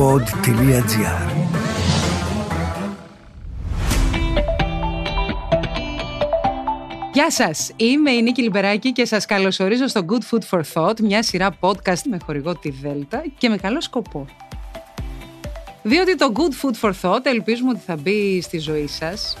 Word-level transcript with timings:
pod.gr 0.00 1.30
Γεια 7.12 7.30
σας, 7.30 7.70
είμαι 7.76 8.10
η 8.10 8.22
Νίκη 8.22 8.42
Λιμπεράκη 8.42 8.92
και 8.92 9.04
σας 9.04 9.26
καλωσορίζω 9.26 9.86
στο 9.86 10.04
Good 10.08 10.34
Food 10.34 10.42
for 10.50 10.60
Thought, 10.74 11.00
μια 11.00 11.22
σειρά 11.22 11.56
podcast 11.60 12.02
με 12.10 12.18
χορηγό 12.24 12.56
τη 12.56 12.70
Δέλτα 12.70 13.22
και 13.38 13.48
με 13.48 13.56
καλό 13.56 13.80
σκοπό. 13.80 14.26
Διότι 15.82 16.16
το 16.16 16.32
Good 16.34 16.66
Food 16.66 16.88
for 16.90 16.92
Thought 17.02 17.24
ελπίζουμε 17.26 17.70
ότι 17.70 17.80
θα 17.86 17.96
μπει 17.96 18.40
στη 18.42 18.58
ζωή 18.58 18.86
σας 18.86 19.36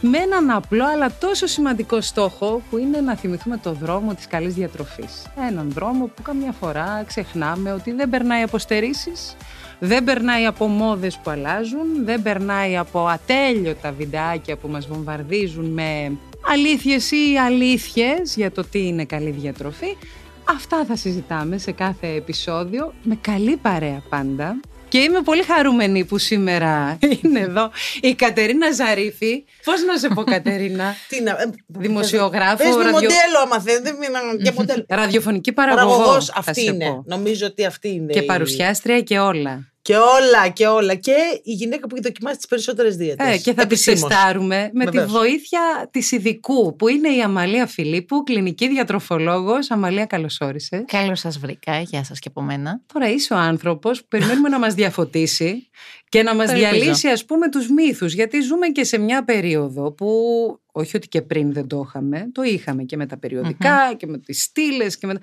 με 0.00 0.18
έναν 0.18 0.50
απλό 0.50 0.86
αλλά 0.86 1.10
τόσο 1.20 1.46
σημαντικό 1.46 2.00
στόχο 2.00 2.62
που 2.70 2.78
είναι 2.78 3.00
να 3.00 3.16
θυμηθούμε 3.16 3.56
το 3.56 3.72
δρόμο 3.72 4.14
της 4.14 4.26
καλής 4.26 4.54
διατροφής. 4.54 5.26
Έναν 5.48 5.70
δρόμο 5.70 6.06
που 6.06 6.22
καμιά 6.22 6.52
φορά 6.52 7.04
ξεχνάμε 7.06 7.72
ότι 7.72 7.92
δεν 7.92 8.08
περνάει 8.08 8.42
από 8.42 8.58
στερήσεις, 8.58 9.36
δεν 9.84 10.04
περνάει 10.04 10.46
από 10.46 10.66
μόδες 10.66 11.18
που 11.22 11.30
αλλάζουν, 11.30 12.04
δεν 12.04 12.22
περνάει 12.22 12.76
από 12.76 13.06
ατέλειωτα 13.06 13.92
βιντεάκια 13.92 14.56
που 14.56 14.68
μας 14.68 14.86
βομβαρδίζουν 14.86 15.64
με 15.64 16.12
αλήθειες 16.52 17.10
ή 17.10 17.36
αλήθειες 17.46 18.34
για 18.36 18.50
το 18.52 18.64
τι 18.64 18.86
είναι 18.86 19.04
καλή 19.04 19.30
διατροφή. 19.30 19.96
Αυτά 20.44 20.84
θα 20.88 20.96
συζητάμε 20.96 21.58
σε 21.58 21.72
κάθε 21.72 22.06
επεισόδιο 22.06 22.94
με 23.02 23.18
καλή 23.20 23.56
παρέα 23.56 24.02
πάντα. 24.08 24.60
Και 24.88 24.98
είμαι 24.98 25.20
πολύ 25.20 25.42
χαρούμενη 25.42 26.04
που 26.04 26.18
σήμερα 26.18 26.98
είναι 27.22 27.40
εδώ 27.40 27.70
η 28.00 28.14
Κατερίνα 28.14 28.70
Ζαρίφη. 28.72 29.44
Πώς 29.64 29.84
να 29.84 29.96
σε 29.98 30.08
πω, 30.08 30.22
Κατερίνα; 30.24 30.94
Τι 31.08 31.22
να. 31.22 31.30
ε, 31.30 31.50
Δημοσιογράφο, 31.66 32.56
Πες 32.56 32.66
μου 32.66 32.76
ραδιο- 32.76 32.92
μοντέλο, 32.92 33.38
άμα 33.44 33.60
θέλετε. 33.60 33.92
μην- 34.00 34.42
Και 34.44 34.52
μοντέλο. 34.56 34.84
Ραδιοφωνική 34.88 35.52
παραγωγό. 35.52 35.88
Παραγωγός 35.96 36.26
θα 36.26 36.34
αυτή 36.36 36.60
σε 36.60 36.70
είναι. 36.72 36.84
πω. 36.84 37.02
Νομίζω 37.06 37.46
ότι 37.46 37.64
αυτή 37.64 37.88
είναι. 37.88 38.12
Και 38.12 38.18
η- 38.18 38.24
παρουσιάστρια 38.24 39.00
και 39.00 39.18
όλα. 39.18 39.71
Και 39.82 39.96
όλα 39.96 40.48
και 40.48 40.66
όλα. 40.66 40.94
Και 40.94 41.14
η 41.42 41.52
γυναίκα 41.52 41.86
που 41.86 41.94
έχει 41.94 42.04
δοκιμάσει 42.04 42.36
τις 42.36 42.46
περισσότερες 42.46 42.96
δίαιτες. 42.96 43.34
Ε, 43.34 43.38
και 43.38 43.52
θα 43.52 43.66
τη 43.66 43.84
τεστάρουμε 43.84 44.70
με 44.72 44.84
τη 44.84 44.90
Βεβαίως. 44.90 45.12
βοήθεια 45.12 45.88
της 45.90 46.12
ειδικού 46.12 46.76
που 46.76 46.88
είναι 46.88 47.08
η 47.08 47.22
Αμαλία 47.22 47.66
Φιλίππου, 47.66 48.22
κλινική 48.22 48.68
διατροφολόγος. 48.68 49.70
Αμαλία, 49.70 50.06
καλώς 50.06 50.40
όρισες. 50.40 50.84
Καλώς 50.86 51.20
σας 51.20 51.38
βρήκα. 51.38 51.80
Γεια 51.80 52.04
σας 52.04 52.18
και 52.18 52.28
από 52.28 52.42
μένα. 52.42 52.80
Τώρα 52.92 53.08
είσαι 53.08 53.34
ο 53.34 53.36
άνθρωπος 53.36 54.00
που 54.00 54.06
περιμένουμε 54.08 54.48
να 54.48 54.58
μας 54.58 54.74
διαφωτίσει 54.74 55.68
και 56.08 56.22
να 56.22 56.34
μας 56.34 56.46
Το 56.50 56.56
ελπίζω. 56.56 56.70
διαλύσει, 56.72 57.08
ας 57.08 57.24
πούμε, 57.24 57.48
τους 57.48 57.68
μύθους. 57.68 58.12
Γιατί 58.14 58.40
ζούμε 58.40 58.66
και 58.68 58.84
σε 58.84 58.98
μια 58.98 59.24
περίοδο 59.24 59.92
που. 59.92 60.06
Όχι 60.74 60.96
ότι 60.96 61.08
και 61.08 61.22
πριν 61.22 61.52
δεν 61.52 61.66
το 61.66 61.84
είχαμε, 61.86 62.28
το 62.32 62.42
είχαμε 62.42 62.82
και 62.82 62.96
με 62.96 63.06
τα 63.06 63.18
περιοδικα 63.18 63.94
και 63.96 64.06
με 64.06 64.18
τις 64.18 64.42
στήλες 64.42 64.98
και 64.98 65.06
με. 65.06 65.14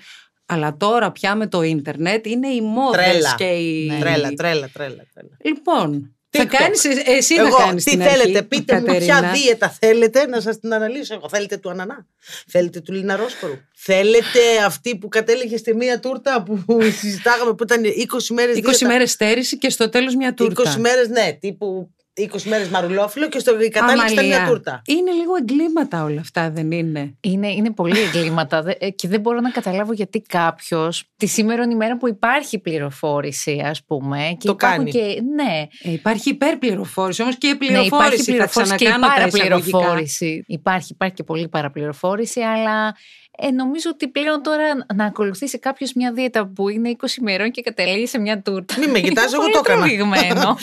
Τα- 0.50 0.56
Αλλά 0.56 0.78
τώρα 0.78 1.12
πια 1.12 1.36
με 1.36 1.48
το 1.48 1.62
ίντερνετ 1.62 2.26
είναι 2.26 2.48
οι 2.48 2.62
μόδες 2.62 3.06
Τρέλα. 3.06 3.34
και 3.38 3.44
οι. 3.44 3.86
Ναι. 3.88 4.00
Τρέλα, 4.00 4.30
τρέλα, 4.34 4.70
τρέλα. 4.74 5.04
τρέλα. 5.14 5.30
Λοιπόν, 5.44 6.14
θα 6.30 6.44
TikTok. 6.44 6.48
κάνεις, 6.48 6.84
ε- 6.86 7.04
εσύ 7.06 7.36
Εγώ, 7.38 7.58
θα 7.58 7.64
κάνεις 7.66 7.84
τι 7.84 7.90
την 7.92 8.02
θέλετε, 8.02 8.22
αρχή, 8.38 8.44
πείτε 8.44 8.76
μου 8.76 8.84
ποια 8.84 8.94
Κατερίνα. 8.94 9.32
δίαιτα 9.32 9.70
θέλετε 9.80 10.26
να 10.28 10.42
σας 10.42 10.60
την 10.60 10.74
αναλύσω 10.74 11.14
εγώ. 11.14 11.30
Θέλετε 11.30 11.58
του 11.58 11.70
ανανά, 11.70 12.06
θέλετε 12.48 12.80
του 12.82 12.94
λιναρόσπορου, 12.94 13.54
θέλετε 13.76 14.40
αυτή 14.66 14.96
που 14.98 15.08
κατέληγε 15.08 15.58
στη 15.58 15.76
μία 15.76 16.00
τούρτα 16.00 16.44
που 16.44 16.64
συζητάγαμε 17.00 17.54
που 17.54 17.64
ήταν 17.64 17.82
20 17.84 18.34
μέρες 18.34 18.58
20 18.58 18.62
δίαιτα. 18.64 18.88
μέρες 18.88 19.12
στέρηση 19.12 19.58
και 19.58 19.70
στο 19.70 19.90
τέλος 19.90 20.16
μια 20.16 20.34
τούρτα. 20.34 20.74
20 20.76 20.80
μέρες, 20.80 21.08
ναι, 21.08 21.34
τύπου 21.40 21.90
20 22.34 22.42
μέρες 22.44 22.68
μαρουλόφιλο 22.68 23.30
και 23.30 23.40
στο 23.40 23.62
η 23.62 23.70
κατάληξη 23.70 24.14
ήταν 24.14 24.26
μια 24.26 24.36
Αμαλία. 24.36 24.54
τούρτα. 24.54 24.82
Είναι 24.86 25.12
λίγο 25.12 25.36
εγκλήματα 25.36 26.04
όλα 26.04 26.20
αυτά, 26.20 26.50
δεν 26.52 26.72
είναι; 26.72 27.18
Είναι, 27.22 27.48
είναι 27.52 27.72
πολύ 27.72 28.00
εγκλήματα 28.14 28.62
δε- 28.62 28.74
ε, 28.80 28.90
και 28.90 29.08
δεν 29.08 29.20
μπορώ 29.22 29.40
να 29.40 29.50
καταλάβω 29.50 29.94
γιατί 29.94 30.22
κάποιος 30.22 31.04
τη 31.18 31.26
σήμερα 31.26 31.64
ημέρα 31.72 31.98
που 31.98 32.08
υπάρχει 32.08 32.60
πληροφόρηση, 32.60 33.62
ας 33.66 33.84
πούμε. 33.86 34.36
Και 34.40 34.48
Το 34.48 34.56
υπάρχουν 34.60 34.92
κάνει. 34.92 34.92
Και, 34.92 35.22
ναι, 35.36 35.68
Ε, 35.84 35.92
υπάρχει 35.92 36.30
υπερπληροφόρηση, 36.30 37.22
όμως 37.22 37.38
και 37.38 37.48
ναι, 37.48 37.56
πληροφόρηση. 37.56 37.96
υπάρχει 37.96 38.18
θα 38.24 38.32
πληροφόρηση 38.32 38.76
και 38.76 38.86
ξανακάνω 38.86 39.08
τα 39.08 39.14
εισαγωγικά. 39.28 39.48
παραπληροφόρηση. 39.50 40.44
Υπάρχει, 40.48 40.92
υπάρχει 40.94 41.16
και 41.16 41.24
πολύ 41.24 41.48
παραπληροφόρηση, 41.48 42.40
αλλά 42.42 42.96
ε, 43.42 43.52
νομίζω 43.52 43.90
ότι 43.94 44.08
πλέον 44.08 44.44
τώρα 44.44 44.86
να 44.96 45.06
ακολουθήσει 45.06 45.60
κάποιος 45.60 45.94
μια 45.94 46.14
δίαιτα 46.14 46.48
που 46.48 46.70
είναι 46.70 46.96
20 47.00 47.18
ημερών 47.20 47.52
και 47.52 47.62
καταλήγει 47.62 48.08
σε 48.08 48.20
μια 48.20 48.42
τούρτα. 48.42 48.80
Μην 48.80 48.90
με 48.90 49.00
κοιτάς, 49.00 49.26
είναι 49.34 49.36
εγώ 49.36 49.42
πολύ 49.42 49.54
το 49.54 49.60
έκανα. 49.60 49.80
τραβηγμένο. 49.80 50.58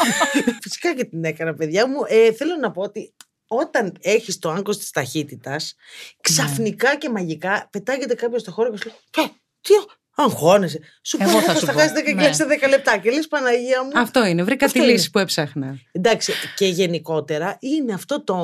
Φυσικά 0.62 0.94
και 0.94 1.04
την 1.04 1.24
έκανα, 1.24 1.54
παιδιά 1.54 1.88
μου. 1.88 1.96
Ε, 2.06 2.32
θέλω 2.32 2.56
να 2.56 2.70
πω 2.70 2.82
ότι 2.82 3.14
όταν 3.46 3.96
έχεις 4.00 4.38
το 4.38 4.50
άγκος 4.50 4.78
της 4.78 4.90
ταχύτητας, 4.90 5.74
ξαφνικά 6.20 6.96
και 6.96 7.10
μαγικά 7.10 7.68
πετάγεται 7.72 8.14
κάποιος 8.14 8.40
στο 8.40 8.50
χώρο 8.50 8.70
και 8.70 8.76
σου 8.76 8.88
λέει 8.88 9.26
«Ε, 9.26 9.30
τι 9.60 9.74
αγχώνεσαι. 10.22 10.80
Σου 11.02 11.16
πω 11.16 11.22
Εγώ 11.24 11.32
εγώ 11.32 11.40
θα 11.40 11.52
πως 11.52 11.60
σου 11.60 11.66
θα 11.66 11.72
πω. 11.72 11.78
χάσεις 11.78 11.92
10 11.96 12.02
κιλά 12.04 12.28
Ναι. 12.28 12.32
σε 12.32 12.44
10 12.44 12.68
λεπτά. 12.68 12.96
Και 12.96 13.10
λες 13.10 13.28
Παναγία 13.28 13.82
μου. 13.84 13.90
Αυτό 13.94 14.26
είναι, 14.26 14.42
βρήκα 14.42 14.64
Αυτό 14.66 14.78
τη 14.78 14.84
είναι. 14.84 14.94
λύση 14.94 15.10
που 15.10 15.18
έψαχνα. 15.18 15.78
Εντάξει, 15.92 16.32
και 16.56 16.66
γενικότερα 16.66 17.56
είναι 17.60 17.92
αυτό 17.92 18.24
το. 18.24 18.34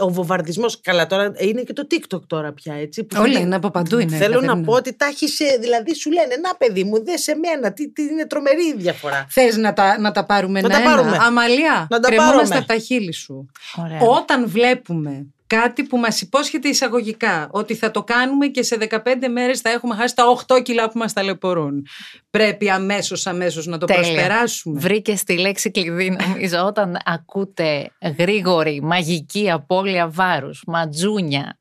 Ο 0.00 0.08
βομβαρδισμός. 0.10 0.80
Καλά, 0.80 1.06
τώρα 1.06 1.32
είναι 1.38 1.62
και 1.62 1.72
το 1.72 1.86
TikTok 1.90 2.20
τώρα 2.26 2.52
πια, 2.52 2.74
έτσι. 2.74 3.04
που 3.04 3.16
Όλοι 3.20 3.30
είναι- 3.30 3.40
είναι 3.40 3.54
από 3.54 3.70
παντού 3.70 3.98
είναι. 3.98 4.16
Θέλω 4.16 4.34
να 4.34 4.40
Κατερίνα. 4.40 4.64
πω 4.64 4.72
ότι 4.72 4.96
τα 4.96 5.06
έχεις. 5.06 5.40
Δηλαδή 5.60 5.94
σου 5.94 6.10
λένε, 6.12 6.36
Να 6.36 6.54
παιδί 6.56 6.84
μου, 6.84 7.04
δε 7.04 7.16
σε 7.16 7.34
μένα. 7.34 7.72
Τι, 7.72 7.90
τι 7.92 8.02
είναι 8.02 8.26
τρομερή 8.26 8.66
η 8.66 8.74
διαφορά. 8.76 9.26
Θες 9.30 9.56
να 9.56 9.72
τα, 9.72 9.98
να 10.00 10.10
τα 10.12 10.24
πάρουμε 10.26 10.60
Να 10.60 10.68
τα 10.68 10.76
ένα-ένα. 10.76 10.96
πάρουμε. 10.96 11.16
Αμαλία, 11.20 11.86
Να 11.90 12.00
τα 12.00 12.08
κρεμόμαστε 12.08 12.38
πάρουμε. 12.38 12.56
από 12.56 12.66
τα 12.66 12.78
χείλη 12.78 13.12
σου. 13.12 13.50
Ωραία. 13.76 13.98
Όταν 14.00 14.48
βλέπουμε 14.48 15.26
κάτι 15.56 15.82
που 15.82 15.96
μας 15.96 16.20
υπόσχεται 16.20 16.68
εισαγωγικά, 16.68 17.48
ότι 17.50 17.74
θα 17.74 17.90
το 17.90 18.02
κάνουμε 18.02 18.46
και 18.46 18.62
σε 18.62 18.76
15 18.90 18.98
μέρες 19.30 19.60
θα 19.60 19.70
έχουμε 19.70 19.94
χάσει 19.94 20.14
τα 20.14 20.24
8 20.48 20.62
κιλά 20.62 20.88
που 20.88 20.98
μας 20.98 21.12
ταλαιπωρούν. 21.12 21.86
Πρέπει 22.30 22.70
αμέσως, 22.70 23.26
αμέσως 23.26 23.66
να 23.66 23.78
το 23.78 23.86
Τέλεια. 23.86 24.02
προσπεράσουμε. 24.02 24.80
Βρήκε 24.80 25.18
τη 25.26 25.38
λέξη 25.38 25.70
κλειδί, 25.70 26.10
νομίζω, 26.10 26.64
όταν 26.70 26.96
ακούτε 27.04 27.90
γρήγορη, 28.18 28.80
μαγική 28.82 29.50
απώλεια 29.50 30.08
βάρους, 30.08 30.62
ματζούνια, 30.66 31.56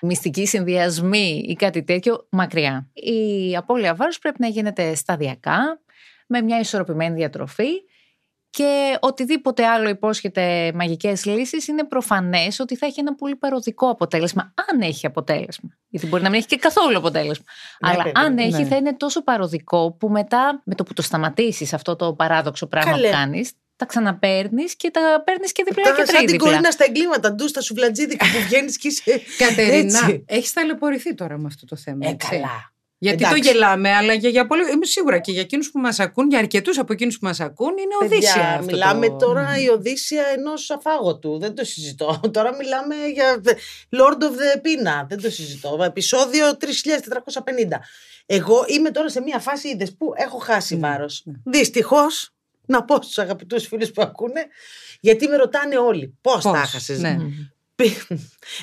μυστικοί 0.00 0.46
συνδυασμοί 0.46 1.44
ή 1.48 1.54
κάτι 1.54 1.82
τέτοιο, 1.82 2.26
μακριά. 2.30 2.90
Η 2.92 3.56
απώλεια 3.56 3.94
βάρους 3.94 4.18
πρέπει 4.18 4.36
να 4.40 4.48
γίνεται 4.48 4.94
σταδιακά, 4.94 5.80
με 6.26 6.40
μια 6.40 6.58
ισορροπημένη 6.58 7.14
διατροφή 7.14 7.70
και 8.54 8.96
οτιδήποτε 9.00 9.66
άλλο 9.66 9.88
υπόσχεται 9.88 10.72
μαγικές 10.74 11.24
λύσεις 11.24 11.66
είναι 11.68 11.84
προφανές 11.84 12.60
ότι 12.60 12.76
θα 12.76 12.86
έχει 12.86 13.00
ένα 13.00 13.14
πολύ 13.14 13.36
παροδικό 13.36 13.88
αποτέλεσμα, 13.88 14.54
αν 14.70 14.80
έχει 14.80 15.06
αποτέλεσμα. 15.06 15.70
Γιατί 15.88 16.06
μπορεί 16.06 16.22
να 16.22 16.28
μην 16.28 16.38
έχει 16.38 16.46
και 16.48 16.56
καθόλου 16.56 16.96
αποτέλεσμα. 16.96 17.44
Ναι, 17.84 17.90
Αλλά 17.90 18.02
παιδί, 18.02 18.12
αν 18.16 18.38
έχει 18.38 18.62
ναι. 18.62 18.64
θα 18.64 18.76
είναι 18.76 18.96
τόσο 18.96 19.22
παροδικό 19.24 19.92
που 19.92 20.08
μετά 20.08 20.62
με 20.64 20.74
το 20.74 20.82
που 20.82 20.92
το 20.92 21.02
σταματήσεις 21.02 21.72
αυτό 21.72 21.96
το 21.96 22.14
παράδοξο 22.14 22.66
πράγμα 22.66 22.90
Καλέ. 22.90 23.06
που 23.06 23.12
κάνεις, 23.12 23.52
τα 23.76 23.86
ξαναπαίρνεις 23.86 24.76
και 24.76 24.90
τα 24.90 25.22
παίρνεις 25.24 25.52
και 25.52 25.62
διπλά 25.66 25.84
Τώρα 25.84 25.96
και 25.96 26.04
σαν 26.04 26.16
την 26.16 26.26
τρίτιπλα. 26.26 26.50
κορίνα 26.50 26.70
στα 26.70 26.84
εγκλήματα, 26.88 27.32
ντου 27.32 27.48
στα 27.48 27.60
σουβλατζίδικα 27.60 28.24
που 28.24 28.38
βγαίνεις 28.46 28.78
και 28.78 28.88
είσαι. 28.88 29.20
Κατερίνα, 29.38 29.98
Έτσι. 29.98 30.24
έχεις 30.26 30.52
ταλαιπωρηθεί 30.52 31.14
τώρα 31.14 31.38
με 31.38 31.44
αυτό 31.46 31.66
το 31.66 31.76
θέμα. 31.76 32.06
Ε, 32.06 32.10
έτσι. 32.10 32.28
καλά. 32.30 32.72
Γιατί 32.98 33.24
Εντάξει. 33.24 33.42
το 33.42 33.48
γελάμε, 33.48 33.90
αλλά 33.90 34.12
για, 34.12 34.28
για 34.30 34.46
πολύ. 34.46 34.72
Είμαι 34.72 34.86
σίγουρα 34.86 35.18
και 35.18 35.32
για 35.32 35.40
εκείνους 35.40 35.70
που 35.70 35.78
μας 35.80 36.00
ακούν, 36.00 36.28
για 36.28 36.38
αρκετούς 36.38 36.78
από 36.78 36.92
εκείνους 36.92 37.18
που 37.18 37.26
μας 37.26 37.40
ακούν, 37.40 37.68
είναι 37.70 37.94
Οδύσσια. 38.02 38.34
Παιδιά, 38.34 38.50
αυτό 38.58 38.64
μιλάμε 38.64 39.08
το... 39.08 39.16
τώρα 39.16 39.58
η 39.60 39.68
Οδύσσια 39.68 40.24
ενός 40.36 40.70
αφάγωτου. 40.70 41.38
Δεν 41.38 41.54
το 41.54 41.64
συζητώ. 41.64 42.20
Τώρα 42.32 42.56
μιλάμε 42.56 42.94
για 43.14 43.40
Lord 43.90 44.22
of 44.22 44.30
the 44.30 44.56
Pina. 44.58 45.06
Δεν 45.08 45.22
το 45.22 45.30
συζητώ. 45.30 45.78
Επισόδιο 45.84 46.46
3450. 46.50 46.56
Εγώ 48.26 48.64
είμαι 48.66 48.90
τώρα 48.90 49.08
σε 49.08 49.20
μια 49.20 49.38
φάση, 49.38 49.68
είδες 49.68 49.96
που 49.96 50.12
έχω 50.16 50.38
χάσει 50.38 50.74
Ναι, 50.74 50.88
βάρος. 50.88 51.22
ναι. 51.24 51.34
Δυστυχώς, 51.44 52.30
να 52.66 52.84
πω 52.84 52.94
στους 53.02 53.18
αγαπητούς 53.18 53.66
φίλους 53.66 53.90
που 53.90 54.02
ακούνε, 54.02 54.46
γιατί 55.00 55.26
με 55.28 55.36
ρωτάνε 55.36 55.76
όλοι 55.76 56.18
πώς 56.20 56.42
Πώς, 56.42 56.52
τα 56.52 56.58
έχασες; 56.60 56.98
ναι. 57.00 57.16
Μμμ. 57.76 58.18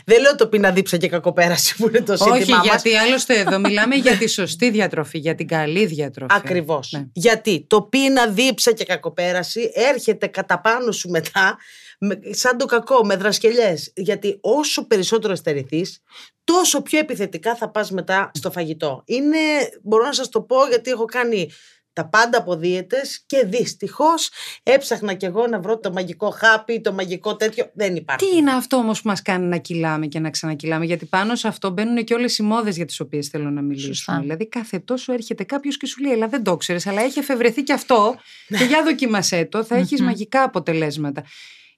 Δεν 0.06 0.22
λέω 0.22 0.36
το 0.36 0.48
πίνα 0.48 0.72
δίψα 0.72 0.98
και 0.98 1.08
κακοπέραση 1.08 1.76
που 1.76 1.88
είναι 1.88 2.02
το 2.02 2.14
Όχι, 2.14 2.24
σύνθημά 2.24 2.58
μας. 2.58 2.66
γιατί 2.66 2.96
άλλωστε 2.96 3.40
εδώ 3.40 3.60
μιλάμε 3.60 3.96
για 3.96 4.18
τη 4.18 4.28
σωστή 4.28 4.70
διατροφή, 4.70 5.18
για 5.18 5.36
την 5.36 5.48
καλή 5.48 5.86
διατροφή. 5.86 6.34
Ακριβώς. 6.36 6.92
Ναι. 6.92 7.06
Γιατί 7.14 7.66
το 7.70 7.82
πείνα, 7.82 8.28
δίψα 8.28 8.72
και 8.72 8.86
κακοπέραση 8.86 9.72
έρχεται 9.74 10.28
κατά 10.28 10.62
πάνω 10.62 10.92
σου 10.92 11.10
μετά, 11.10 11.58
με- 12.00 12.20
σαν 12.30 12.58
το 12.58 12.66
κακό, 12.66 13.06
με 13.06 13.16
δρασκελιές. 13.16 13.92
Γιατί 13.96 14.38
όσο 14.42 14.88
περισσότερο 14.88 15.36
στερηθείς, 15.36 16.00
τόσο 16.44 16.82
πιο 16.82 17.00
επιθετικά 17.00 17.56
θα 17.56 17.70
πας 17.72 17.92
μετά 17.92 18.32
στο 18.34 18.52
φαγητό. 18.52 19.04
Είναι, 19.06 19.38
μπορώ 19.84 20.04
να 20.06 20.14
σας 20.14 20.30
το 20.30 20.42
πω, 20.42 20.58
γιατί 20.70 20.90
έχω 20.92 21.06
κάνει 21.06 21.52
τα 21.94 22.06
πάντα 22.10 22.38
από 22.38 22.56
δίαιτες 22.56 23.24
και 23.26 23.44
δυστυχώς 23.46 24.30
έψαχνα 24.64 25.14
κι 25.14 25.26
εγώ 25.26 25.48
να 25.48 25.60
βρω 25.60 25.80
το 25.80 25.92
μαγικό 25.92 26.30
χάπι, 26.30 26.82
το 26.82 26.94
μαγικό 26.94 27.36
τέτοιο. 27.36 27.70
Δεν 27.74 27.96
υπάρχει. 27.96 28.26
Τι 28.30 28.38
είναι 28.38 28.52
αυτό 28.52 28.78
όμως 28.78 29.02
που 29.02 29.08
μας 29.08 29.22
κάνει 29.22 29.46
να 29.46 29.58
κυλάμε 29.58 30.08
και 30.08 30.20
να 30.20 30.30
ξανακυλάμε, 30.30 30.86
Γιατί 30.86 31.06
πάνω 31.06 31.36
σε 31.36 31.48
αυτό 31.48 31.70
μπαίνουν 31.70 32.04
και 32.04 32.14
όλες 32.14 32.38
οι 32.38 32.44
μόδες 32.44 32.76
για 32.76 32.86
τις 32.86 33.00
οποίες 33.00 33.28
θέλω 33.28 33.50
να 33.50 33.62
μιλήσουμε. 33.62 33.94
Σωστά. 33.94 34.20
Δηλαδή, 34.20 34.48
κάθε 34.48 34.80
τόσο 34.80 35.14
έρχεται 35.14 35.44
κάποιος 35.44 35.78
και 35.78 35.86
σου 35.86 36.02
λέει: 36.02 36.12
Ελά, 36.12 36.28
δεν 36.28 36.44
το 36.44 36.58
ξέρεις, 36.58 36.88
αλλά 36.88 37.02
έχει 37.02 37.20
εφευρεθεί 37.20 37.64
και 37.64 37.74
αυτό. 37.74 38.16
και 38.58 38.64
για 38.64 38.84
δοκίμασέ 38.84 39.46
το, 39.46 39.64
θα 39.64 39.76
έχεις 39.76 40.00
Μμμ. 40.00 40.06
μαγικά 40.08 40.44
αποτελέσματα. 40.44 41.24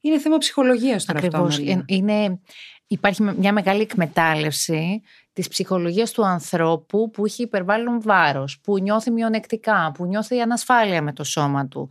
Είναι 0.01 0.19
θέμα 0.19 0.37
ψυχολογίας 0.37 1.05
τώρα 1.05 1.19
Ακριβώς. 1.19 1.47
αυτό. 1.47 1.61
Αμαλία. 1.61 1.85
Ε, 1.87 1.95
Είναι, 1.95 2.39
υπάρχει 2.87 3.21
με- 3.21 3.35
μια 3.37 3.53
μεγάλη 3.53 3.81
εκμετάλλευση 3.81 5.01
της 5.33 5.47
ψυχολογίας 5.47 6.11
του 6.11 6.25
ανθρώπου 6.25 7.09
που 7.09 7.25
έχει 7.25 7.41
υπερβάλλον 7.41 8.01
βάρος, 8.01 8.59
που 8.63 8.79
νιώθει 8.79 9.11
μειονεκτικά, 9.11 9.91
που 9.93 10.05
νιώθει 10.05 10.41
ανασφάλεια 10.41 11.01
με 11.01 11.13
το 11.13 11.23
σώμα 11.23 11.67
του. 11.67 11.89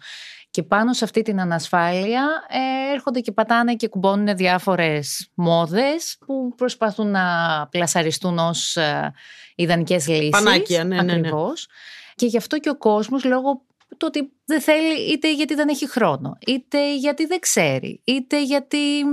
Και 0.50 0.62
πάνω 0.62 0.92
σε 0.92 1.04
αυτή 1.04 1.22
την 1.22 1.40
ανασφάλεια 1.40 2.28
ε, 2.48 2.92
έρχονται 2.92 3.20
και 3.20 3.32
πατάνε 3.32 3.74
και 3.74 3.88
κουμπώνουν 3.88 4.36
διάφορες 4.36 5.30
μόδες 5.34 6.16
που 6.26 6.54
προσπαθούν 6.56 7.10
να 7.10 7.26
πλασαριστούν 7.70 8.38
ως 8.38 8.76
ε, 8.76 9.12
ιδανικές 9.54 10.08
λύσεις. 10.08 10.30
Πανάκια, 10.30 10.84
ναι, 10.84 10.94
ναι, 10.94 11.02
ναι. 11.02 11.12
ακριβώς. 11.12 11.68
Και 12.14 12.26
γι' 12.26 12.36
αυτό 12.36 12.58
και 12.58 12.68
ο 12.68 12.76
κόσμος 12.76 13.24
λόγω 13.24 13.62
του 13.88 14.06
ότι 14.08 14.32
δεν 14.44 14.60
θέλει 14.60 15.12
είτε 15.12 15.34
γιατί 15.34 15.54
δεν 15.54 15.68
έχει 15.68 15.88
χρόνο, 15.88 16.38
είτε 16.46 16.96
γιατί 16.96 17.26
δεν 17.26 17.38
ξέρει, 17.38 18.00
είτε 18.04 18.42
γιατί 18.42 19.00
ε, 19.00 19.04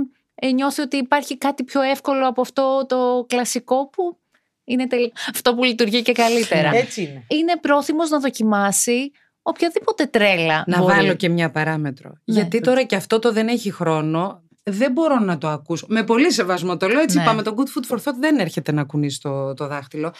νιώθει 0.54 0.80
ότι 0.80 0.96
υπάρχει 0.96 1.38
κάτι 1.38 1.64
πιο 1.64 1.80
εύκολο 1.82 2.28
από 2.28 2.40
αυτό 2.40 2.84
το 2.88 3.24
κλασικό 3.28 3.88
που 3.88 4.18
είναι 4.64 4.86
τελ... 4.86 5.10
αυτό 5.30 5.54
που 5.54 5.64
λειτουργεί 5.64 6.02
και 6.02 6.12
καλύτερα. 6.12 6.70
Έτσι 6.84 7.02
είναι. 7.02 7.24
Είναι 7.28 7.56
πρόθυμος 7.60 8.10
να 8.10 8.18
δοκιμάσει 8.18 9.10
οποιαδήποτε 9.42 10.06
τρέλα 10.06 10.64
Να 10.66 10.78
μπορεί. 10.78 10.94
βάλω 10.94 11.14
και 11.14 11.28
μια 11.28 11.50
παράμετρο. 11.50 12.08
Ναι. 12.24 12.34
Γιατί 12.34 12.60
τώρα 12.60 12.82
και 12.82 12.96
αυτό 12.96 13.18
το 13.18 13.32
δεν 13.32 13.48
έχει 13.48 13.70
χρόνο. 13.70 14.42
Δεν 14.62 14.92
μπορώ 14.92 15.18
να 15.18 15.38
το 15.38 15.48
ακούσω. 15.48 15.86
Με 15.88 16.02
πολύ 16.04 16.32
σεβασμό 16.32 16.76
το 16.76 16.88
λέω. 16.88 17.00
Έτσι 17.00 17.18
Ναι. 17.18 17.24
πάμε. 17.24 17.42
Το 17.42 17.54
good 17.56 17.78
food 17.78 17.94
for 17.94 18.02
thought 18.02 18.14
δεν 18.20 18.38
έρχεται 18.38 18.72
να 18.72 18.84
κουνήσει 18.84 19.20
το, 19.20 19.54
το 19.54 19.66
δάχτυλο. 19.66 20.12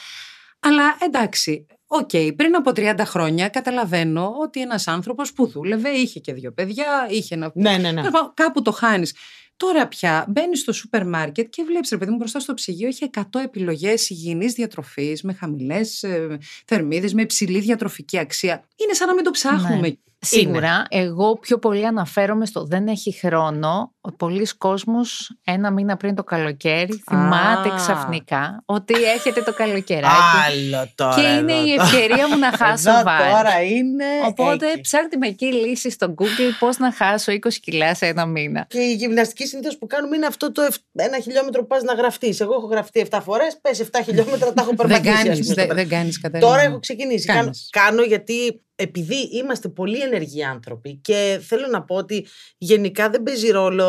Αλλά 0.61 0.97
εντάξει, 1.03 1.67
οκ, 1.87 2.11
πριν 2.37 2.55
από 2.57 2.71
30 2.71 2.95
χρόνια 3.05 3.49
καταλαβαίνω 3.49 4.35
ότι 4.41 4.61
ένας 4.61 4.89
άνθρωπος 4.89 5.33
που 5.33 5.47
δούλευε, 5.47 5.89
είχε 5.89 6.21
και 6.21 6.33
δύο 6.33 6.53
παιδιά, 6.53 7.07
είχε 7.11 7.35
ένα... 7.35 7.51
Ναι, 7.55 7.77
ναι, 7.77 7.91
ναι. 7.93 8.03
Λοιπόν, 8.03 8.33
Κάπου 8.35 8.63
το 8.63 8.71
χάνεις. 8.73 9.15
Τώρα 9.61 9.89
πια 9.89 10.25
μπαίνεις 10.29 10.61
στο 10.61 10.73
σούπερ 10.73 11.07
μάρκετ 11.07 11.49
και 11.51 11.63
βλέπεις, 11.63 11.91
ρε 11.91 11.97
παιδί 11.97 12.11
μου, 12.11 12.17
μπροστά 12.17 12.41
στο 12.41 12.55
ψυγείο 12.55 12.89
έχει 12.89 13.11
100 13.15 13.23
επιλογές 13.45 14.11
υγιεινής 14.11 14.53
διατροφής, 14.53 15.23
με 15.23 15.33
χαμηλές 15.33 16.03
ε, 16.03 16.39
θερμίδες, 16.67 17.15
με 17.15 17.23
υψηλή 17.23 17.61
διατροφική 17.61 18.19
αξία. 18.19 18.65
Είναι 18.77 18.93
σαν 18.93 19.07
να 19.07 19.15
μην 19.15 19.25
το 19.25 19.31
ψάχνουμε. 19.31 19.99
Ναι. 20.23 20.39
Σίγουρα, 20.39 20.85
εγώ 20.89 21.37
πιο 21.39 21.59
πολύ 21.59 21.87
αναφέρομαι 21.87 22.47
στο 22.47 22.65
δεν 22.65 22.87
έχει 22.89 23.13
χρόνο. 23.13 23.93
Πολλοί 24.17 24.47
κόσμος 24.59 25.37
ένα 25.45 25.71
μήνα 25.71 25.97
πριν 25.97 26.15
το 26.15 26.25
καλοκαίρι 26.25 27.03
θυμάται 27.11 27.71
ξαφνικά 27.77 28.63
ότι 28.65 28.95
έχετε 29.17 29.43
το 29.43 29.53
καλοκαιράκι. 29.53 30.07
Άλλο 30.47 30.89
τώρα. 30.95 31.15
Και 31.15 31.21
είναι 31.21 31.53
εδώ 31.53 31.65
η 31.67 31.77
τώρα. 31.77 31.89
ευκαιρία 31.89 32.29
μου 32.29 32.39
να 32.39 32.53
χάσω 32.59 32.91
Εδώ 32.91 33.03
βάρη. 33.03 33.31
τώρα 33.33 33.63
είναι. 33.63 34.05
Οπότε 34.27 34.67
εκεί. 34.71 34.81
ψάχνετε 34.81 35.17
με 35.17 35.27
εκεί 35.27 35.47
λύση 35.47 35.91
στο 35.91 36.15
Google 36.19 36.53
πώς 36.59 36.79
να 36.79 36.93
χάσω 36.93 37.33
20 37.33 37.37
κιλά 37.63 37.95
σε 37.95 38.07
ένα 38.07 38.27
μήνα. 38.27 38.67
Και 38.69 38.79
η 38.81 38.95
γυμναστική 38.95 39.47
συνήθως 39.47 39.79
που 39.79 39.87
κάνουμε 39.87 40.17
είναι 40.17 40.27
αυτό 40.27 40.53
το 40.53 40.63
ευ- 40.63 40.83
ένα 40.93 41.21
χιλιόμετρο 41.21 41.61
που 41.61 41.67
πας 41.67 41.83
να 41.83 41.93
γραφτείς. 41.95 42.41
Εγώ 42.41 42.55
έχω 42.55 42.67
γραφτεί 42.67 43.07
7 43.11 43.19
φορές, 43.23 43.59
πες 43.61 43.81
7 43.81 44.01
χιλιόμετρα, 44.05 44.53
τα 44.53 44.63
έχω 44.63 44.73
Δεν 44.77 44.87
περπατήσει. 44.87 45.11
ας 45.13 45.17
κάνει 45.23 45.31
πούμε, 45.31 45.45
στο 45.45 45.55
δεν, 45.55 45.67
πέρα. 45.67 45.75
δεν 45.81 45.89
κάνεις, 45.89 46.21
Κατερίνα. 46.21 46.51
Τώρα 46.51 46.63
έχω 46.63 46.79
ξεκινήσει. 46.81 47.27
Κάνω, 47.27 47.41
Κάνεις. 47.41 47.69
κάνω 47.71 48.03
γιατί 48.03 48.63
επειδή 48.83 49.15
είμαστε 49.33 49.69
πολύ 49.69 50.01
ενεργοί 50.01 50.45
άνθρωποι 50.45 50.97
και 50.97 51.41
θέλω 51.43 51.67
να 51.67 51.83
πω 51.85 51.95
ότι 51.95 52.27
γενικά 52.59 53.11
δεν 53.11 53.23
παίζει 53.23 53.51
ρόλο. 53.51 53.85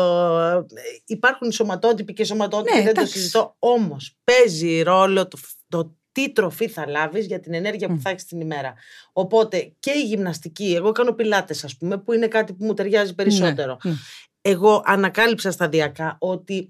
ε, 0.74 0.80
Υπάρχουν 1.06 1.52
σωματότυποι 1.52 2.12
και 2.12 2.24
σωματότυποι, 2.24 2.76
Ναι, 2.76 2.82
δεν 2.84 2.94
το 2.94 3.00
εντάξει. 3.00 3.18
συζητώ. 3.18 3.56
Όμως 3.58 4.16
παίζει 4.24 4.82
ρόλο 4.82 5.28
το, 5.28 5.38
το 5.68 5.96
τι 6.12 6.32
τροφή 6.32 6.68
θα 6.68 6.88
λάβεις 6.88 7.26
για 7.26 7.40
την 7.40 7.54
ενέργεια 7.54 7.88
που 7.88 7.94
Μμ. 7.94 7.98
θα 8.00 8.10
έχεις 8.10 8.24
την 8.24 8.40
ημέρα. 8.40 8.74
Οπότε 9.12 9.72
και 9.78 9.90
η 9.90 10.02
γυμναστική, 10.02 10.72
εγώ 10.76 10.92
κάνω 10.92 11.12
πιλάτες, 11.12 11.64
ας 11.64 11.76
πούμε, 11.76 11.98
που 11.98 12.12
είναι 12.12 12.28
κάτι 12.28 12.52
που 12.52 12.64
μου 12.64 12.74
ταιριάζει 12.74 13.14
περισσότερο. 13.14 13.76
Ναι, 13.84 13.90
ναι. 13.90 13.96
Εγώ 14.40 14.82
ανακάλυψα 14.84 15.50
σταδιακά 15.50 16.16
ότι 16.20 16.68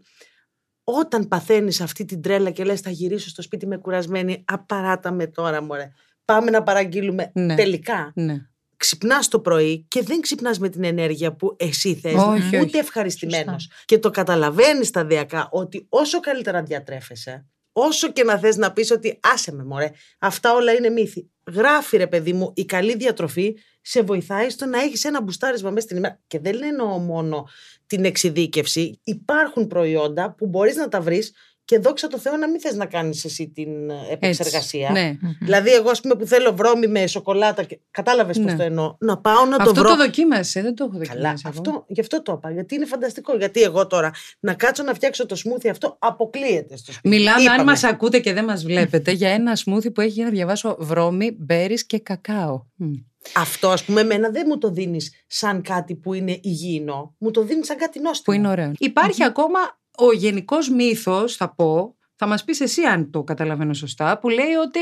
όταν 0.84 1.28
παθαίνεις 1.28 1.80
αυτή 1.80 2.04
την 2.04 2.22
τρέλα 2.22 2.50
και 2.50 2.64
λες 2.64 2.80
θα 2.80 2.90
γυρίσω 2.90 3.28
στο 3.28 3.42
σπίτι 3.42 3.66
με 3.66 3.76
κουρασμένη, 3.76 4.44
απαράτα 4.46 5.10
με 5.12 5.26
τώρα 5.26 5.62
μωρέ. 5.62 5.92
Πάμε 6.34 6.50
να 6.50 6.62
παραγγείλουμε. 6.62 7.31
Ναι. 7.34 7.55
Τελικά 7.55 8.12
Ναι. 8.14 8.37
ξυπνάς 8.76 9.29
το 9.29 9.40
πρωί 9.40 9.84
και 9.88 10.02
δεν 10.02 10.20
ξυπνάς 10.20 10.58
με 10.58 10.69
την 10.69 10.84
ενέργεια 10.84 11.32
που 11.32 11.56
εσύ 11.58 11.94
θες, 11.94 12.14
Όχι, 12.14 12.46
ούτε 12.46 12.58
όχι. 12.58 12.76
ευχαριστημένος. 12.76 13.70
Και 13.84 13.99
το 13.99 14.11
καταλαβαίνεις 14.11 14.88
σταδιακά 14.88 15.49
ότι 15.50 15.87
όσο 15.88 16.20
καλύτερα 16.20 16.62
διατρέφεσαι, 16.62 17.46
όσο 17.73 18.12
και 18.12 18.25
να 18.25 18.38
θες 18.38 18.56
να 18.56 18.73
πεις 18.73 18.90
ότι 18.90 19.19
άσε 19.23 19.52
με 19.52 19.64
μωρέ, 19.64 19.90
αυτά 20.19 20.52
όλα 20.55 20.73
είναι 20.73 20.88
μύθι. 20.88 21.31
Γράφει 21.55 21.96
ρε 21.96 22.06
παιδί 22.06 22.32
μου, 22.32 22.52
η 22.55 22.64
καλή 22.64 22.96
διατροφή 22.96 23.56
σε 23.81 24.02
βοηθάει 24.02 24.50
στο 24.50 24.67
να 24.67 24.81
έχεις 24.81 25.05
ένα 25.05 25.23
μπουστάρισμα 25.23 25.70
μέσα 25.70 25.87
στην 25.87 25.96
ημέρα. 25.96 26.20
Και 26.26 26.38
δεν 26.38 26.62
εννοώ 26.62 26.99
μόνο 26.99 27.49
την 27.87 28.05
εξειδίκευση. 28.05 29.00
Υπάρχουν 29.05 29.67
προϊόντα 29.67 30.34
που 30.34 30.46
μπορείς 30.46 30.76
να 30.76 30.88
τα 30.88 31.00
βρεις 31.00 31.32
και 31.64 31.79
δόξα 31.79 32.09
τω 32.09 32.19
Θεώ 32.19 32.37
να 32.37 32.49
μην 32.49 32.61
θες 32.61 32.75
να 32.75 32.87
κάνεις 32.87 33.25
εσύ 33.25 33.49
την 33.49 33.91
ε, 33.91 33.94
Έτσι. 33.94 34.09
επεξεργασία. 34.11 34.91
Ναι. 34.91 35.17
Δηλαδή, 35.41 35.70
εγώ, 35.70 35.91
ας 35.91 36.00
πούμε, 36.00 36.14
που 36.14 36.26
θέλω 36.26 36.53
βρώμη 36.55 36.87
με 36.87 37.06
σοκολάτα. 37.06 37.62
και- 37.62 37.79
Κατάλαβες 37.91 38.38
Ναι. 38.38 38.50
πώ 38.50 38.56
το 38.56 38.62
εννοώ; 38.62 38.97
Να 39.00 39.19
πάω 39.19 39.44
να 39.44 39.56
Αυτό 39.56 39.73
το 39.73 39.81
βρω. 39.81 39.88
το 39.88 39.97
δοκίμασε, 39.97 40.62
δεν 40.62 40.75
το 40.75 40.85
έχω 40.85 40.99
Καλά, 40.99 41.12
δοκιμάσει. 41.12 41.43
εγώ. 41.47 41.55
αυτό, 41.59 41.85
γι' 41.88 42.00
αυτό 42.00 42.23
το 42.23 42.32
είπα. 42.32 42.50
Γιατί 42.50 42.75
είναι 42.75 42.85
φανταστικό. 42.87 43.37
Γιατί 43.37 43.61
εγώ 43.62 43.87
τώρα 43.87 44.11
να 44.41 44.55
κάτσω 44.55 44.82
να 44.82 44.94
φτιάξω 44.94 45.26
το 45.26 45.37
smoothie 45.44 45.69
αυτό 45.69 45.97
αποκλείεται 45.99 46.76
στο 46.76 46.93
σπίτι. 46.93 47.09
Μιλάμε, 47.17 47.37
αν 47.49 47.55
Είπαμε. 47.55 47.65
μας 47.65 47.85
ακούτε 47.85 48.19
και 48.19 48.32
δεν 48.32 48.44
μας 48.44 48.62
βλέπετε, 48.65 49.11
για 49.11 49.29
ένα 49.31 49.56
σμούθι 49.56 49.91
που 49.91 50.00
έχει 50.00 50.11
για 50.11 50.25
να 50.25 50.31
διαβάσω 50.31 50.76
βρώμη, 50.81 51.37
μπέρις 51.38 51.87
και 51.87 51.99
κακάο. 51.99 52.62
Μμ. 52.75 52.91
Αυτό, 53.35 53.69
ας 53.69 53.85
πούμε, 53.85 54.00
εμένα 54.00 54.31
δεν 54.31 54.44
μου 54.49 54.58
το 54.58 54.70
δίνεις 54.70 55.12
σαν 55.26 55.62
κάτι 55.62 55.94
που 55.94 56.12
είναι 56.15 56.38
υγιεινό. 56.43 57.15
Μου 57.19 57.31
το 57.31 57.43
δίνεις 57.43 57.67
σαν 57.67 57.76
κάτι 57.76 58.00
νόστιμο. 58.00 58.23
Που 58.25 58.32
είναι 58.43 58.49
ωραίο. 58.53 58.73
Υπάρχει 58.79 59.25
ακόμα 59.25 59.58
ο 59.97 60.12
γενικός 60.12 60.69
μύθος, 60.69 61.37
θα 61.37 61.55
πω, 61.55 61.97
θα 62.17 62.27
μας 62.27 62.44
πεις 62.44 62.61
εσύ 62.61 62.83
αν 62.83 63.11
το 63.11 63.23
καταλαβαίνω 63.23 63.75
σωστά, 63.75 64.19
που 64.19 64.29
λέει 64.29 64.53
ότι 64.65 64.81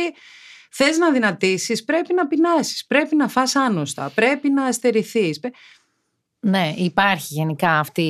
θες 0.70 0.98
να 0.98 1.12
δυνατήσεις, 1.12 1.84
πρέπει 1.84 2.14
να 2.14 2.26
πεινάσεις, 2.26 2.86
πρέπει 2.86 3.16
να 3.16 3.28
φας 3.28 3.56
άνοστα, 3.56 4.12
πρέπει 4.14 4.50
να 4.50 4.64
αστερηθείς. 4.64 5.40
Ναι, 6.40 6.74
υπάρχει 6.76 7.34
γενικά 7.34 7.78
αυτή 7.78 8.08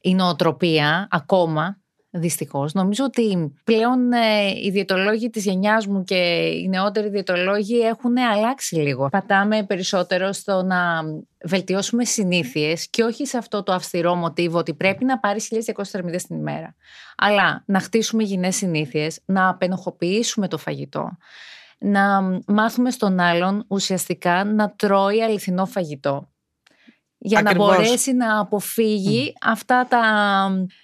η 0.00 0.14
νοοτροπία 0.14 1.08
ακόμα, 1.10 1.80
δυστυχώς. 2.18 2.72
Νομίζω 2.72 3.04
ότι 3.04 3.54
πλέον 3.64 4.12
ε, 4.12 4.48
οι 4.62 4.70
διαιτολόγοι 4.70 5.30
της 5.30 5.44
γενιάς 5.44 5.86
μου 5.86 6.04
και 6.04 6.14
οι 6.62 6.68
νεότεροι 6.68 7.08
διαιτολόγοι 7.08 7.80
έχουν 7.80 8.18
αλλάξει 8.18 8.76
λίγο. 8.76 9.08
Πατάμε 9.08 9.64
περισσότερο 9.64 10.32
στο 10.32 10.62
να 10.62 11.02
βελτιώσουμε 11.44 12.04
συνήθειες 12.04 12.88
και 12.90 13.02
όχι 13.02 13.26
σε 13.26 13.38
αυτό 13.38 13.62
το 13.62 13.72
αυστηρό 13.72 14.14
μοτίβο 14.14 14.58
ότι 14.58 14.74
πρέπει 14.74 15.04
να 15.04 15.18
πάρεις 15.18 15.48
1200 15.74 15.84
θερμίδες 15.84 16.24
την 16.24 16.36
ημέρα. 16.36 16.74
Αλλά 17.16 17.62
να 17.66 17.80
χτίσουμε 17.80 18.22
υγιεινές 18.22 18.56
συνήθειες, 18.56 19.20
να 19.24 19.48
απενοχοποιήσουμε 19.48 20.48
το 20.48 20.58
φαγητό, 20.58 21.16
να 21.78 22.20
μάθουμε 22.46 22.90
στον 22.90 23.20
άλλον 23.20 23.64
ουσιαστικά 23.68 24.44
να 24.44 24.74
τρώει 24.76 25.22
αληθινό 25.22 25.66
φαγητό 25.66 26.28
για 27.26 27.38
Ακριβώς. 27.38 27.68
να 27.68 27.74
μπορέσει 27.74 28.12
να 28.12 28.40
αποφύγει 28.40 29.32
αυτά 29.42 29.86
τα, 29.88 30.02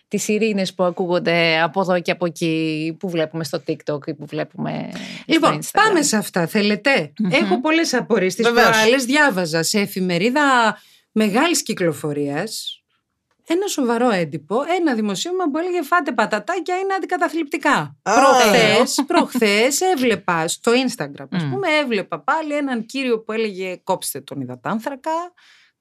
τις 0.09 0.29
ειρήνες 0.29 0.75
που 0.75 0.85
ακούγονται 0.85 1.61
από 1.61 1.81
εδώ 1.81 2.01
και 2.01 2.11
από 2.11 2.27
εκεί 2.27 2.97
που 2.99 3.11
βλέπουμε 3.11 3.45
στο 3.45 3.63
TikTok 3.67 4.07
ή 4.07 4.15
που 4.15 4.27
βλέπουμε 4.27 4.89
Λοιπόν, 5.27 5.63
στο 5.63 5.71
Instagram. 5.81 5.85
πάμε 5.85 6.03
σε 6.03 6.17
αυτά. 6.17 6.47
Θέλετε; 6.47 7.13
Μμμ. 7.19 7.31
Έχω 7.33 7.61
πολλές 7.61 7.95
απορίες. 7.95 8.35
Τις 8.35 8.47
Βεβαίως. 8.47 8.69
προάλλες 8.71 9.05
διάβαζα 9.05 9.63
σε 9.63 9.79
εφημερίδα 9.81 10.77
μεγάλης 11.13 11.63
κυκλοφορίας 11.63 12.77
ένα 13.47 13.67
σοβαρό 13.67 14.11
έντυπο, 14.11 14.57
ένα 14.81 14.95
δημοσίευμα 14.95 15.45
που 15.51 15.59
έλεγε 15.59 15.83
Φάτε 15.83 16.13
πατατάκια 16.13 16.77
είναι 16.79 16.95
αντικαταθλιπτικά. 16.95 17.97
Α. 18.03 18.13
Προχθές, 18.15 18.95
προχθές 19.07 19.81
έβλεπα 19.81 20.49
στο 20.49 20.73
Instagram, 20.73 21.27
ας 21.31 21.43
Μμ. 21.45 21.51
πούμε, 21.51 21.69
έβλεπα 21.83 22.21
πάλι 22.21 22.57
έναν 22.57 22.87
κύριο 22.87 23.21
που 23.21 23.33
έλεγε 23.33 23.77
Κόψτε 23.85 24.21
τον 24.21 24.41
υδατάνθρακα, 24.41 25.11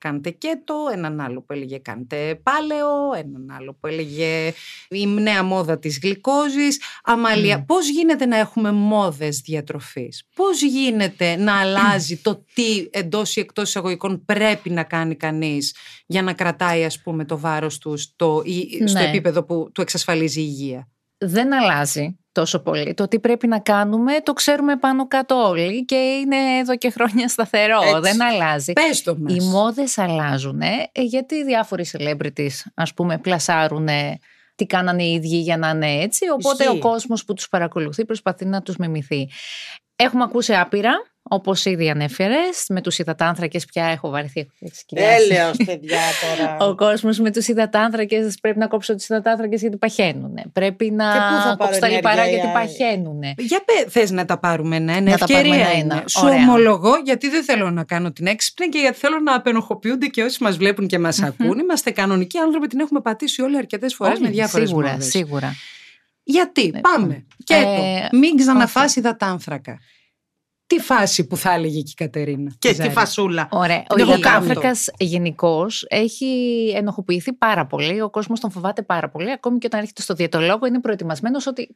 κάντε 0.02 0.30
κέτο, 0.30 0.76
έναν 0.94 1.20
άλλο 1.20 1.42
που 1.42 1.54
έλεγε 1.54 1.78
κάντε 1.78 2.36
πάλεο, 2.44 3.14
έναν 3.18 3.56
άλλο 3.60 3.78
που 3.80 3.88
έλεγε 3.88 4.54
η 4.90 5.06
νέα 5.08 5.44
μόδα 5.44 5.80
της 5.80 6.00
γλυκόζης. 6.04 6.80
Αμαλία, 7.04 7.58
Μμ. 7.58 7.66
πώς 7.66 7.90
γίνεται 7.90 8.26
να 8.26 8.38
έχουμε 8.38 8.72
μόδες 8.72 9.40
διατροφής, 9.40 10.24
πώς 10.36 10.62
γίνεται 10.62 11.36
να 11.36 11.60
αλλάζει 11.60 12.18
το 12.18 12.44
τι 12.54 12.88
εντός 12.92 13.36
ή 13.36 13.40
εκτός 13.40 13.68
εισαγωγικών 13.70 14.26
πρέπει 14.26 14.70
να 14.70 14.84
κάνει 14.84 15.16
κανείς 15.16 15.76
για 16.06 16.22
να 16.22 16.34
κρατάει 16.34 16.84
ας 16.86 17.02
πούμε 17.02 17.26
το 17.26 17.38
βάρος 17.40 17.78
του 17.78 17.98
στο, 17.98 18.42
ή- 18.46 18.88
στο 18.88 19.00
Ναι. 19.00 19.08
επίπεδο 19.08 19.44
που 19.44 19.70
του 19.74 19.82
εξασφαλίζει 19.82 20.42
η 20.42 20.46
υγεία; 20.48 20.88
Δεν 21.18 21.54
αλλάζει 21.54 22.16
τόσο 22.32 22.60
πολύ. 22.60 22.94
Το 22.94 23.08
τι 23.08 23.20
πρέπει 23.20 23.48
να 23.48 23.60
κάνουμε 23.60 24.20
το 24.24 24.34
ξέρουμε 24.34 24.78
πάνω 24.78 25.08
κάτω 25.08 25.36
όλοι 25.36 25.86
και 25.86 25.96
είναι 25.96 26.36
εδώ 26.60 26.78
και 26.78 26.90
χρόνια 26.90 27.28
σταθερό. 27.28 27.82
Έτσι. 27.82 28.00
Δεν 28.00 28.22
αλλάζει. 28.24 28.74
Πες 28.74 29.02
το 29.02 29.18
μας. 29.18 29.36
Οι 29.36 29.40
μόδες 29.50 29.98
αλλάζουν 29.98 30.62
γιατί 30.94 31.36
οι 31.36 31.44
διάφοροι 31.44 31.86
celebrities 31.98 32.62
ας 32.74 32.94
πούμε 32.94 33.18
πλασάρουν 33.18 33.88
τι 34.56 34.66
κάνανε 34.66 35.04
οι 35.04 35.14
ίδιοι 35.14 35.38
για 35.38 35.58
να 35.58 35.70
είναι 35.70 36.02
έτσι 36.02 36.30
οπότε 36.30 36.64
Ισχύει. 36.64 36.78
ο 36.78 36.80
κόσμος 36.80 37.26
που 37.26 37.34
τους 37.34 37.50
παρακολουθεί 37.50 38.06
προσπαθεί 38.06 38.46
να 38.46 38.62
τους 38.62 38.78
μιμηθεί. 38.78 39.30
Έχουμε 39.96 40.24
ακούσει 40.24 40.56
άπειρα 40.56 40.92
Όπως 41.34 41.66
ήδη 41.66 41.90
ανέφερες, 41.90 42.66
με 42.70 42.82
τους 42.82 42.98
υδατάνθρακες 43.00 43.66
πια 43.66 43.86
έχω 43.86 44.10
βαρεθεί. 44.10 44.40
έχω 44.40 44.72
ξεκινήσει. 44.72 45.08
Έλεος, 45.14 45.58
παιδιά 45.66 46.00
τώρα. 46.38 46.58
Ο 46.70 46.76
κόσμος 46.76 47.20
με 47.20 47.32
τους 47.32 47.48
υδατάνθρακες 47.48 48.38
πρέπει 48.42 48.58
να 48.60 48.68
κόψω 48.68 48.96
τους 48.96 49.08
υδατάνθρακες 49.10 49.62
γιατί 49.62 49.78
παχαίνουν. 49.78 50.34
Πρέπει 50.54 50.92
να 50.92 51.12
Και 51.14 51.18
πού 51.20 51.42
θα 51.42 51.44
πάρω 51.44 51.56
κόψω 51.58 51.80
τα 51.80 51.86
ενέργεια 51.88 51.96
λιπαρά 52.12 52.28
για- 52.28 52.38
γιατί 52.38 52.54
παχαίνουν. 52.54 53.20
Για 53.38 53.64
πέ, 53.66 53.90
θες 53.90 54.12
να 54.12 54.26
τα 54.26 54.40
πάρουμε 54.40 54.76
ένα-ένα. 54.76 55.12
Να 55.12 55.18
τα 55.18 55.26
Ευκαιρία 55.30 55.42
πάρουμε 55.52 55.56
είναι. 55.56 55.80
ένα-ένα. 55.82 56.04
Σου 56.08 56.22
Ωραία. 56.24 56.38
ομολογώ 56.38 56.92
γιατί 57.06 57.30
δεν 57.30 57.44
θέλω 57.44 57.72
να 57.72 57.84
κάνω 57.84 58.12
την 58.12 58.26
έξυπνη 58.28 58.68
και 58.70 58.78
γιατί 58.80 58.98
θέλω 58.98 59.20
να 59.20 59.36
απενοχοποιούνται 59.36 60.08
και 60.08 60.24
όσοι 60.24 60.44
μας 60.44 60.58
βλέπουν 60.58 60.88
και 60.88 61.00
μας 61.00 61.22
ακούν. 61.22 61.60
Είμαστε 61.60 61.92
κανονικοί 61.92 62.38
άνθρωποι, 62.38 62.68
την 62.68 62.80
έχουμε 62.80 63.02
πατήσει 63.02 63.42
όλοι 63.42 63.58
αρκετές 63.58 63.94
φορές 63.96 64.20
με 64.20 64.26
Όλοι, 64.26 64.36
διάφορες 64.36 64.68
Σίγουρα, 64.68 64.92
μόδες. 64.92 65.06
σίγουρα. 65.08 65.56
Γιατί, 66.24 66.70
Ναι, 66.74 66.80
πάμε. 66.82 67.26
Και 67.44 67.54
ε, 67.54 67.62
το, 68.12 68.18
μην 68.18 68.38
ξαναφάσει 68.38 69.00
υδατάνθρακα. 69.00 69.80
Τι 70.76 70.80
φάση 70.80 71.28
που 71.28 71.38
θα 71.38 71.54
έλεγε 71.54 71.82
και 71.82 71.92
η 71.92 71.94
Κατερίνα. 71.94 72.52
Και 72.60 72.74
Ζάρη; 72.74 72.90
τη 72.90 72.96
φασούλα. 72.96 73.48
Ωραία. 73.52 73.84
Ο 73.88 73.96
Την 73.96 74.04
έχω 74.04 74.18
υδατάνθρακα 74.18 74.72
γενικώς 74.98 75.86
έχει 75.90 76.26
ενοχοποιηθεί 76.76 77.34
πάρα 77.34 77.66
πολύ. 77.66 78.02
Ο 78.02 78.10
κόσμος 78.10 78.40
τον 78.40 78.52
φοβάται 78.52 78.82
πάρα 78.82 79.10
πολύ. 79.10 79.32
Ακόμη 79.32 79.58
και 79.58 79.66
όταν 79.66 79.80
έρχεται 79.80 80.02
στο 80.02 80.14
διαιτολόγο, 80.14 80.66
είναι 80.66 80.80
προετοιμασμένος 80.80 81.48
ότι. 81.48 81.76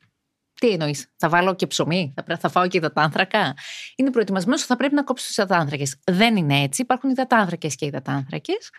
Τι 0.60 0.70
εννοείς, 0.70 1.12
θα 1.18 1.30
βάλω 1.30 1.56
και 1.56 1.68
ψωμί, 1.68 2.14
θα, 2.16 2.24
πρέ- 2.24 2.40
θα 2.40 2.50
φάω 2.50 2.68
και 2.68 2.78
υδατάνθρακα. 2.78 3.54
Είναι 3.96 4.12
προετοιμασμένος 4.12 4.60
ότι 4.60 4.70
θα 4.70 4.75
πρέπει 4.75 4.94
να 4.96 5.04
κόψει 5.04 5.25
τους 5.25 5.38
υδατάνθρακες. 5.38 6.00
Δεν 6.06 6.36
είναι 6.36 6.62
έτσι. 6.62 6.82
Υπάρχουν 6.82 7.10
υδατάνθρακες 7.10 7.75
και 7.75 7.86
υδατάνθρακες. 7.86 8.70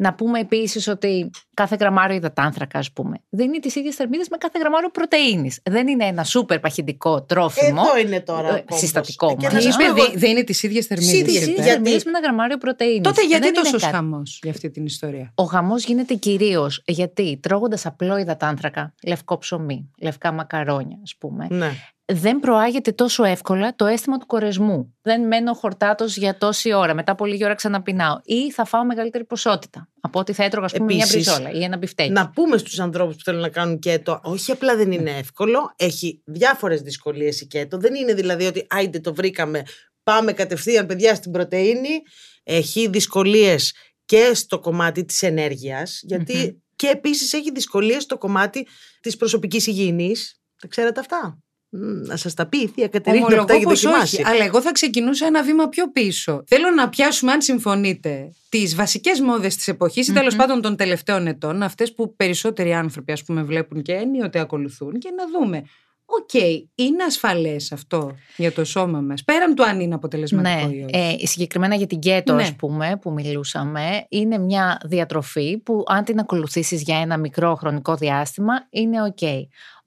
Να 0.00 0.14
πούμε 0.14 0.38
επίσης 0.40 0.88
ότι 0.88 1.30
κάθε 1.54 1.76
γραμμάριο 1.80 2.16
υδατάνθρακα, 2.16 2.78
ας 2.78 2.92
πούμε, 2.92 3.16
δίνει 3.28 3.58
τις 3.58 3.74
ίδιες 3.74 3.94
θερμίδες 3.94 4.28
με 4.28 4.36
κάθε 4.36 4.58
γραμμάριο 4.58 4.90
πρωτενη. 4.90 5.50
Δεν 5.62 5.88
είναι 5.88 6.04
ένα 6.04 6.24
σούπερ 6.24 6.58
παχυντικό 6.60 7.22
τρόφιμο. 7.22 7.82
Εδώ 7.84 7.98
είναι 7.98 8.20
τώρα. 8.20 8.48
ο 8.48 8.54
Ε, 8.54 8.58
κόμπος. 8.58 8.78
συστατικό 8.78 9.36
Και 9.36 9.44
μας. 9.44 9.52
να 9.52 9.58
Τι 9.58 9.64
σας 9.64 9.76
πω 9.76 9.82
είπε, 9.84 10.00
εγώ- 10.00 10.10
δι- 10.10 10.18
δίνει 10.18 10.44
τις 10.44 10.62
ίδιες 10.62 10.86
θερμίδες. 10.86 11.12
Τις 11.14 11.22
Τι 11.24 11.28
ίδιες, 11.30 11.42
είπε. 11.42 11.50
ίδιε 11.50 11.62
γιατί- 11.62 11.70
θερμίδες 11.76 12.04
με 12.04 12.10
ένα 12.10 12.20
γραμμάριο 12.20 12.58
πρωτενη. 12.58 13.00
Τότε 13.00 13.26
γιατί 13.26 13.42
Δεν 13.44 13.54
είναι 13.54 13.62
τόσο 13.62 13.78
κάτι. 13.78 13.92
χαμός 13.94 14.38
για 14.42 14.50
αυτή 14.50 14.70
την 14.70 14.84
ιστορία; 14.84 15.32
Ο 15.34 15.42
χαμός 15.44 15.84
γίνεται 15.84 16.14
κυρίως 16.14 16.82
γιατί 16.86 17.38
τρώγοντας 17.42 17.86
απλό 17.86 18.16
υδατάνθρακα, 18.18 18.94
λευκό 19.06 19.38
ψωμί, 19.38 19.90
λευκά 20.00 20.32
μακαρόνια, 20.32 20.98
ας 21.02 21.16
πούμε, 21.18 21.46
Ναι. 21.50 21.70
Δεν 22.12 22.40
προάγεται 22.40 22.92
τόσο 22.92 23.24
εύκολα 23.24 23.74
το 23.74 23.86
αίσθημα 23.86 24.18
του 24.18 24.26
κορεσμού. 24.26 24.96
Δεν 25.02 25.26
μένω 25.26 25.54
χορτάτος 25.54 26.16
για 26.16 26.38
τόση 26.38 26.72
ώρα. 26.72 26.94
Μετά 26.94 27.12
από 27.12 27.26
λίγη 27.26 27.44
ώρα 27.44 27.54
ξαναπεινάω. 27.54 28.20
Ή 28.24 28.52
θα 28.52 28.64
φάω 28.64 28.84
μεγαλύτερη 28.84 29.24
ποσότητα 29.24 29.88
από 30.00 30.18
ότι 30.18 30.32
θα 30.32 30.44
έτρωγα, 30.44 30.66
ας 30.66 30.72
πούμε, 30.72 30.94
μια 30.94 31.06
Επίσης, 31.08 31.26
μπριζόλα 31.26 31.50
ή 31.58 31.64
ένα 31.64 31.76
μπιφτέκι. 31.76 32.10
Να 32.10 32.30
πούμε 32.30 32.56
στους 32.56 32.78
ανθρώπους 32.78 33.16
που 33.16 33.22
θέλουν 33.24 33.40
να 33.40 33.48
κάνουν 33.48 33.78
κέτο, 33.78 34.20
όχι 34.22 34.52
απλά 34.52 34.76
δεν 34.76 34.92
είναι 34.92 35.10
εύκολο, 35.10 35.72
έχει 35.76 36.22
διάφορες 36.24 36.80
δυσκολίες 36.82 37.40
η 37.40 37.46
κέτο. 37.46 37.78
Δεν 37.78 37.94
είναι 37.94 38.14
δηλαδή 38.14 38.46
ότι 38.46 38.66
άιντε 38.68 39.00
το 39.00 39.14
βρήκαμε, 39.14 39.62
πάμε 40.02 40.32
κατευθείαν 40.32 40.86
παιδιά 40.86 41.14
στην 41.14 41.30
πρωτεΐνη. 41.30 42.02
Έχει 42.42 42.88
δυσκολίες 42.88 43.74
και 44.04 44.30
στο 44.34 44.58
κομμάτι 44.58 45.04
της 45.04 45.22
ενέργειας, 45.22 46.00
γιατί 46.02 46.36
Μμμ. 46.36 46.56
και 46.76 46.86
επίσης 46.86 47.32
έχει 47.32 47.52
δυσκολίες 47.52 48.02
στο 48.02 48.18
κομμάτι 48.18 48.66
της 49.00 49.16
προσωπικής 49.16 49.66
υγιεινής. 49.66 50.40
Τα 50.60 50.68
ξέρετε 50.68 51.00
αυτά; 51.00 51.38
Μ, 51.70 51.78
Να 52.06 52.16
σας 52.16 52.34
τα 52.34 52.46
πει 52.46 52.58
η 52.58 52.66
Θεία 52.66 52.88
Κατερίνα 52.88 53.24
που 53.24 53.30
τα 53.30 53.36
Ομολογώ 53.40 53.54
έχει 53.56 53.64
πως 53.64 53.80
δοκιμάσει. 53.82 54.16
όχι, 54.22 54.30
αλλά 54.30 54.44
εγώ 54.44 54.60
θα 54.60 54.72
ξεκινούσα 54.72 55.26
ένα 55.26 55.42
βήμα 55.42 55.68
πιο 55.68 55.90
πίσω. 55.90 56.44
Θέλω 56.46 56.70
να 56.70 56.88
πιάσουμε, 56.88 57.32
αν 57.32 57.42
συμφωνείτε, 57.42 58.32
τις 58.48 58.74
βασικές 58.74 59.20
μόδες 59.20 59.56
της 59.56 59.68
εποχής 59.68 60.08
ή 60.08 60.12
τέλος 60.12 60.32
Μμμ. 60.34 60.40
πάντων 60.40 60.60
των 60.62 60.76
τελευταίων 60.76 61.26
ετών, 61.26 61.62
αυτές 61.62 61.94
που 61.94 62.16
περισσότεροι 62.16 62.74
άνθρωποι 62.74 63.12
ας 63.12 63.24
πούμε, 63.24 63.42
βλέπουν 63.42 63.82
και 63.82 63.92
ενίοτε 63.92 64.38
ακολουθούν, 64.38 64.98
και 64.98 65.08
να 65.16 65.24
δούμε. 65.40 65.62
Οκ, 66.10 66.34
είναι 66.74 67.04
ασφαλές 67.06 67.72
αυτό 67.72 68.14
για 68.36 68.52
το 68.52 68.64
σώμα 68.64 69.00
μας, 69.00 69.24
πέραν 69.24 69.54
του 69.54 69.64
αν 69.64 69.80
είναι 69.80 69.94
αποτελεσματικό 69.94 70.66
Ναι, 70.66 70.74
ή 70.76 70.84
όχι. 70.84 71.16
ε, 71.22 71.26
συγκεκριμένα 71.26 71.74
για 71.74 71.86
την 71.86 71.98
κέτο, 71.98 72.34
Ναι. 72.34 72.42
ας 72.42 72.54
πούμε, 72.56 72.98
που 73.00 73.12
μιλούσαμε, 73.12 74.06
είναι 74.08 74.38
μια 74.38 74.80
διατροφή 74.84 75.58
που 75.58 75.82
αν 75.86 76.04
την 76.04 76.18
ακολουθήσεις 76.18 76.82
για 76.82 76.98
ένα 77.00 77.16
μικρό 77.16 77.54
χρονικό 77.54 77.94
διάστημα, 77.96 78.52
είναι 78.70 78.96
ok. 79.16 79.24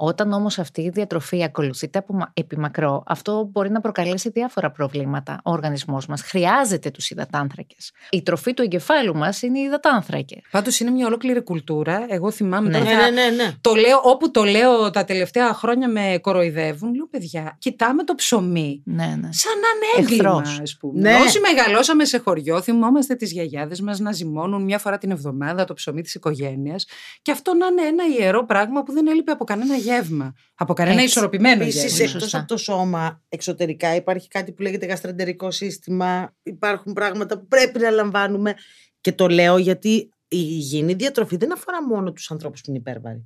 Όταν 0.04 0.32
όμως 0.34 0.60
αυτή 0.60 0.82
η 0.82 0.90
διατροφή 0.90 1.44
ακολουθείται 1.44 2.00
από, 2.00 2.14
μα- 2.14 2.32
επί 2.34 2.58
μακρό, 2.60 3.04
αυτό 3.08 3.50
μπορεί 3.52 3.70
να 3.70 3.82
προκαλέσει 3.82 4.30
διάφορα 4.30 4.72
προβλήματα. 4.72 5.40
Ο 5.44 5.52
οργανισμός 5.52 6.06
μας 6.06 6.22
χρειάζεται 6.22 6.90
τους 6.92 7.10
υδατάνθρακες. 7.10 7.92
Η 8.10 8.22
τροφή 8.22 8.54
του 8.54 8.62
εγκεφάλου 8.62 9.16
μας 9.16 9.42
είναι 9.42 9.60
οι 9.60 9.62
υδατάνθρακες. 9.64 10.40
Πάντως 10.52 10.80
είναι 10.80 10.92
μια 10.92 11.06
ολόκληρη 11.06 11.42
κουλτούρα. 11.44 12.06
Εγώ 12.10 12.32
θυμάμαι 12.32 12.70
Ναι. 12.70 12.78
τώρα 12.78 12.90
Ναι, 12.92 13.02
θα- 13.02 13.10
ναι, 13.10 13.22
ναι, 13.30 13.44
ναι. 13.44 13.52
Το 13.62 13.74
λέω, 13.74 14.00
όπου 14.04 14.32
το 14.32 14.44
λέω 14.44 14.90
τα 14.90 15.04
τελευταία 15.06 15.54
χρόνια 15.54 15.88
με 15.90 16.18
κοροϊδεύουν, 16.22 16.94
λέω 16.96 17.08
παιδιά, 17.08 17.56
κοιτάμε 17.60 18.04
το 18.04 18.16
ψωμί. 18.16 18.82
Ναι, 18.86 19.04
ναι. 19.06 19.30
Σαν 19.32 19.54
να 19.60 19.68
είναι 19.76 20.06
έγκλημα, 20.08 20.30
Εχθρός. 20.40 20.60
ας 20.62 20.78
πούμε. 20.80 21.00
Ναι. 21.00 21.16
Όσοι 21.26 21.40
μεγαλώσαμε 21.40 22.06
σε 22.06 22.18
χωριό, 22.18 22.62
θυμόμαστε 22.62 23.16
τις 23.16 23.32
γιαγιάδες 23.32 23.82
μας 23.82 24.00
να 24.00 24.12
ζυμώνουν 24.12 24.64
μια 24.64 24.78
φορά 24.80 24.98
την 24.98 25.12
εβδομάδα 25.12 25.66
το 25.66 25.74
ψωμί 25.74 26.02
της 26.02 26.16
οικογένειας 26.16 26.86
και 27.22 27.32
αυτό 27.32 27.54
να 27.54 27.66
είναι 27.66 27.82
ένα 27.82 28.04
ιερό 28.20 28.46
πράγμα 28.46 28.84
που 28.84 28.92
δεν 28.94 29.08
έλειπε 29.08 29.32
από 29.32 29.44
κανένα 29.44 29.76
γεύμα. 29.92 30.34
Από 30.56 30.74
κανένα 30.74 30.96
Έτσι. 30.96 31.08
ισορροπημένο 31.10 31.62
Επίσης, 31.64 31.98
γεύμα. 31.98 32.08
Σωστά. 32.20 32.26
εκτό 32.26 32.38
από 32.38 32.48
το 32.48 32.58
σώμα, 32.58 33.22
εξωτερικά 33.30 33.96
υπάρχει 33.96 34.28
κάτι 34.28 34.52
που 34.52 34.62
λέγεται 34.62 34.86
γαστρεντερικό 34.86 35.52
σύστημα. 35.52 36.36
Υπάρχουν 36.44 36.94
πράγματα 36.94 37.40
που 37.40 37.48
πρέπει 37.48 37.80
να 37.80 37.90
λαμβάνουμε. 37.90 38.54
Και 39.02 39.12
το 39.12 39.28
λέω 39.28 39.58
γιατί 39.58 39.90
η 39.90 40.10
υγιεινή 40.28 40.94
διατροφή 40.94 41.38
δεν 41.38 41.54
αφορά 41.54 41.86
μόνο 41.86 42.12
τους 42.12 42.32
ανθρώπους 42.32 42.62
που 42.62 42.70
είναι 42.70 42.80
υπέρβαροι. 42.80 43.26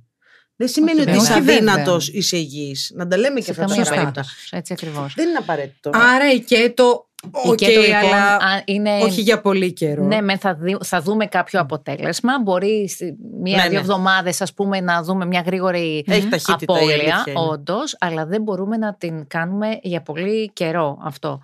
Δεν 0.56 0.68
σημαίνει 0.68 1.00
Όχι, 1.00 1.08
ότι 1.10 1.18
είσαι 1.18 1.34
βέβαια. 1.40 1.56
αδύνατος, 1.56 2.08
είσαι 2.08 2.36
υγιής. 2.36 2.92
Να 2.94 3.06
τα 3.06 3.16
λέμε 3.16 3.38
και 3.38 3.44
Σε 3.44 3.50
αυτά 3.50 3.62
τα 3.62 3.68
καμία 3.68 3.84
Σωστά. 3.84 3.94
πράγματα. 3.94 4.20
περίπτωση. 4.20 4.56
Έτσι 4.56 4.72
ακριβώς. 4.72 5.14
Δεν 5.14 5.28
είναι 5.28 5.36
απαραίτητο. 5.38 5.90
Άρα 5.92 6.32
η 6.32 6.40
keto, 6.40 7.05
Η 7.44 7.48
OK, 7.48 7.54
keto, 7.56 7.80
λοιπόν, 7.80 7.94
αλλά 7.96 8.34
α, 8.36 8.62
είναι... 8.64 8.90
όχι 9.02 9.20
για 9.20 9.40
πολύ 9.40 9.72
καιρό. 9.72 10.04
Ναι, 10.04 10.20
μεν 10.20 10.38
θα, 10.38 10.54
δει- 10.54 10.84
θα 10.84 11.00
δούμε 11.00 11.26
κάποιο 11.26 11.60
αποτέλεσμα. 11.60 12.32
Μπορεί 12.42 12.88
σε 12.88 13.04
Ναι, 13.04 13.12
μία-δύο 13.40 13.70
ναι. 13.70 13.78
εβδομάδες, 13.78 14.40
ας 14.40 14.54
πούμε, 14.54 14.80
να 14.80 15.02
δούμε 15.02 15.26
μια 15.26 15.42
γρήγορη 15.46 16.04
Έχει 16.06 16.28
ταχύτητα 16.28 16.56
η 16.72 16.76
απώλεια, 16.76 16.94
αλήθεια 16.94 17.24
είναι. 17.26 17.40
όντως, 17.50 17.96
αλλά 18.00 18.26
δεν 18.26 18.42
μπορούμε 18.42 18.76
να 18.76 18.94
την 18.94 19.26
κάνουμε 19.26 19.78
για 19.82 20.02
πολύ 20.02 20.50
καιρό 20.52 20.98
αυτό. 21.02 21.40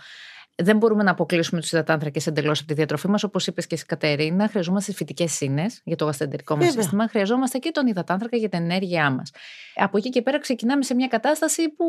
Δεν 0.55 0.77
μπορούμε 0.77 1.03
να 1.03 1.11
αποκλείσουμε 1.11 1.61
τους 1.61 1.73
υδατάνθρακες 1.73 2.27
εντελώς 2.27 2.59
από 2.59 2.69
τη 2.69 2.75
διατροφή 2.75 3.09
μας. 3.09 3.23
Όπως 3.23 3.47
είπες 3.47 3.67
και 3.67 3.75
εσύ, 3.75 3.87
Κατερίνα, 3.87 4.49
χρειαζόμαστε 4.49 4.93
φυτικές 4.93 5.33
σύνες 5.33 5.81
για 5.85 5.97
το 5.97 6.05
γαστεντερικό 6.05 6.57
μας 6.57 6.65
Βέβαια. 6.67 6.83
σύστημα. 6.83 7.09
Χρειαζόμαστε 7.09 7.59
και 7.59 7.71
τον 7.71 7.87
υδατάνθρακα 7.87 8.37
για 8.37 8.49
την 8.49 8.63
ενέργειά 8.63 9.11
μας. 9.11 9.31
Από 9.75 9.97
εκεί 9.97 10.09
και 10.09 10.23
πέρα 10.23 10.41
ξεκινάμε 10.41 10.83
σε 10.83 10.95
μια 10.95 11.07
κατάσταση 11.07 11.69
που 11.69 11.85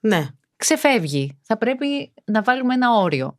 Ναι. 0.00 0.26
Ξεφεύγει. 0.56 1.38
Θα 1.42 1.58
πρέπει 1.58 2.12
να 2.24 2.42
βάλουμε 2.42 2.74
ένα 2.74 2.90
όριο. 2.94 3.38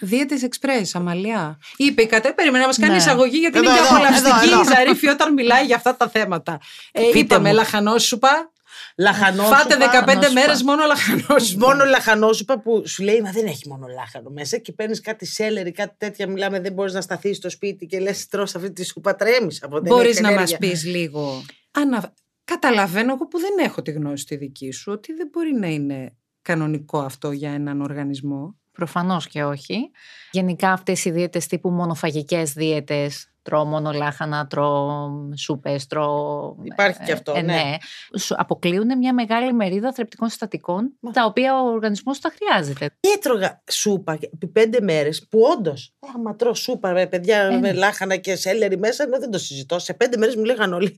Δίαιτες 0.00 0.40
Express, 0.42 0.84
Αμαλιά. 0.92 1.58
Είπε 1.76 2.02
η 2.02 2.06
Κατέ, 2.06 2.32
περίμενε 2.32 2.60
να 2.60 2.66
μας 2.66 2.78
κάνει 2.78 2.90
Ναι. 2.92 2.96
εισαγωγή 2.98 3.38
γιατί 3.38 3.58
Εδώ, 3.58 3.70
είναι 3.70 3.78
και 3.78 3.84
εδώ, 3.86 3.94
απολαυστική 3.96 4.46
εδώ, 4.46 4.56
η 4.56 4.60
εδώ. 4.60 4.64
Ζαρίφη 4.74 5.08
όταν 5.08 5.32
μιλάει 5.32 5.64
για 5.64 5.76
αυτά 5.76 5.96
τα 5.96 6.08
θέματα. 6.08 6.60
Ε, 6.92 7.00
Πείτε 7.02 7.18
είπαμε 7.18 7.48
μου. 7.48 7.54
λαχανόσουπα. 7.54 8.52
Λαχανόσουπα. 8.96 9.56
Φάτε 9.56 9.74
15 9.76 9.78
λαχανόσουπα. 9.80 10.32
μέρες 10.32 10.62
μόνο 10.62 10.84
λαχανόσουπα. 10.86 11.66
Μόνο 11.66 11.84
λαχανόσουπα 11.84 12.60
που 12.60 12.82
σου 12.88 13.02
λέει 13.02 13.20
Μα 13.20 13.30
δεν 13.30 13.46
έχει 13.46 13.68
μόνο 13.68 13.86
λάχανο 13.86 14.30
μέσα 14.30 14.56
και 14.58 14.72
παίρνεις 14.72 15.00
κάτι 15.00 15.26
σέλερι, 15.26 15.72
κάτι 15.72 15.94
τέτοια. 15.98 16.28
Μιλάμε, 16.28 16.60
δεν 16.60 16.72
μπορείς 16.72 16.92
να 16.92 17.00
σταθείς 17.00 17.36
στο 17.36 17.50
σπίτι 17.50 17.86
και 17.86 17.98
λες: 18.00 18.26
Τρως 18.26 18.54
αυτή 18.54 18.72
τη 18.72 18.84
σούπα, 18.84 19.14
τρέμεις 19.14 19.62
από 19.62 19.80
δεν 19.80 19.92
Μπορείς 19.94 20.06
έχεις 20.10 20.20
να 20.20 20.28
μας 20.30 20.36
ενέργεια. 20.36 20.58
πεις 20.58 20.84
λίγο. 20.84 21.44
Ανα... 21.70 22.12
Καταλαβαίνω 22.44 23.12
εγώ 23.12 23.26
που 23.28 23.38
δεν 23.38 23.50
έχω 23.66 23.82
τη 23.82 23.90
γνώση 23.90 24.24
τη 24.24 24.36
δική 24.36 24.70
σου 24.70 24.92
ότι 24.92 25.12
δεν 25.12 25.28
μπορεί 25.32 25.52
να 25.54 25.66
είναι 25.66 26.12
κανονικό 26.44 26.98
αυτό 26.98 27.30
για 27.32 27.50
έναν 27.50 27.80
οργανισμό; 27.80 28.56
Προφανώς 28.72 29.26
και 29.26 29.44
όχι. 29.44 29.90
Γενικά 30.30 30.72
αυτές 30.72 31.04
οι 31.04 31.10
δίαιτες 31.10 31.46
τύπου 31.46 31.70
μονοφαγικές 31.70 32.52
δίαιτες, 32.52 33.33
τρώω 33.44 33.64
μόνο 33.64 33.92
λάχανα, 33.92 34.46
τρώω 34.46 35.08
σούπες, 35.36 35.86
τρώω... 35.86 36.54
Υπάρχει 36.62 36.98
και 37.04 37.12
αυτό, 37.12 37.40
ναι. 37.40 37.76
Σου 38.18 38.34
αποκλείουν 38.38 38.98
μια 38.98 39.14
μεγάλη 39.14 39.52
μερίδα 39.52 39.92
θρεπτικών 39.92 40.28
συστατικών, 40.28 40.92
Μα. 41.00 41.10
τα 41.10 41.24
οποία 41.24 41.60
ο 41.62 41.66
οργανισμός 41.66 42.20
τα 42.20 42.32
χρειάζεται. 42.36 42.90
Και 43.00 43.08
έτρωγα 43.16 43.62
σούπα 43.70 44.16
και 44.16 44.30
επί 44.34 44.46
πέντε 44.46 44.80
μέρες 44.80 45.26
που 45.30 45.38
όντως. 45.56 45.92
Άμα 46.16 46.36
τρώω 46.36 46.54
σούπα 46.54 46.92
με 46.92 47.06
παιδιά 47.06 47.42
Ε, 47.42 47.50
με 47.50 47.58
ναι. 47.58 47.72
λάχανα 47.72 48.16
και 48.16 48.36
σέλερι 48.36 48.78
μέσα, 48.78 49.02
ενώ 49.04 49.18
δεν 49.18 49.30
το 49.30 49.38
συζητώ. 49.38 49.78
Σε 49.78 49.94
πέντε 49.94 50.16
μέρες 50.16 50.36
μου 50.36 50.44
λέγαν 50.44 50.72
όλοι. 50.72 50.96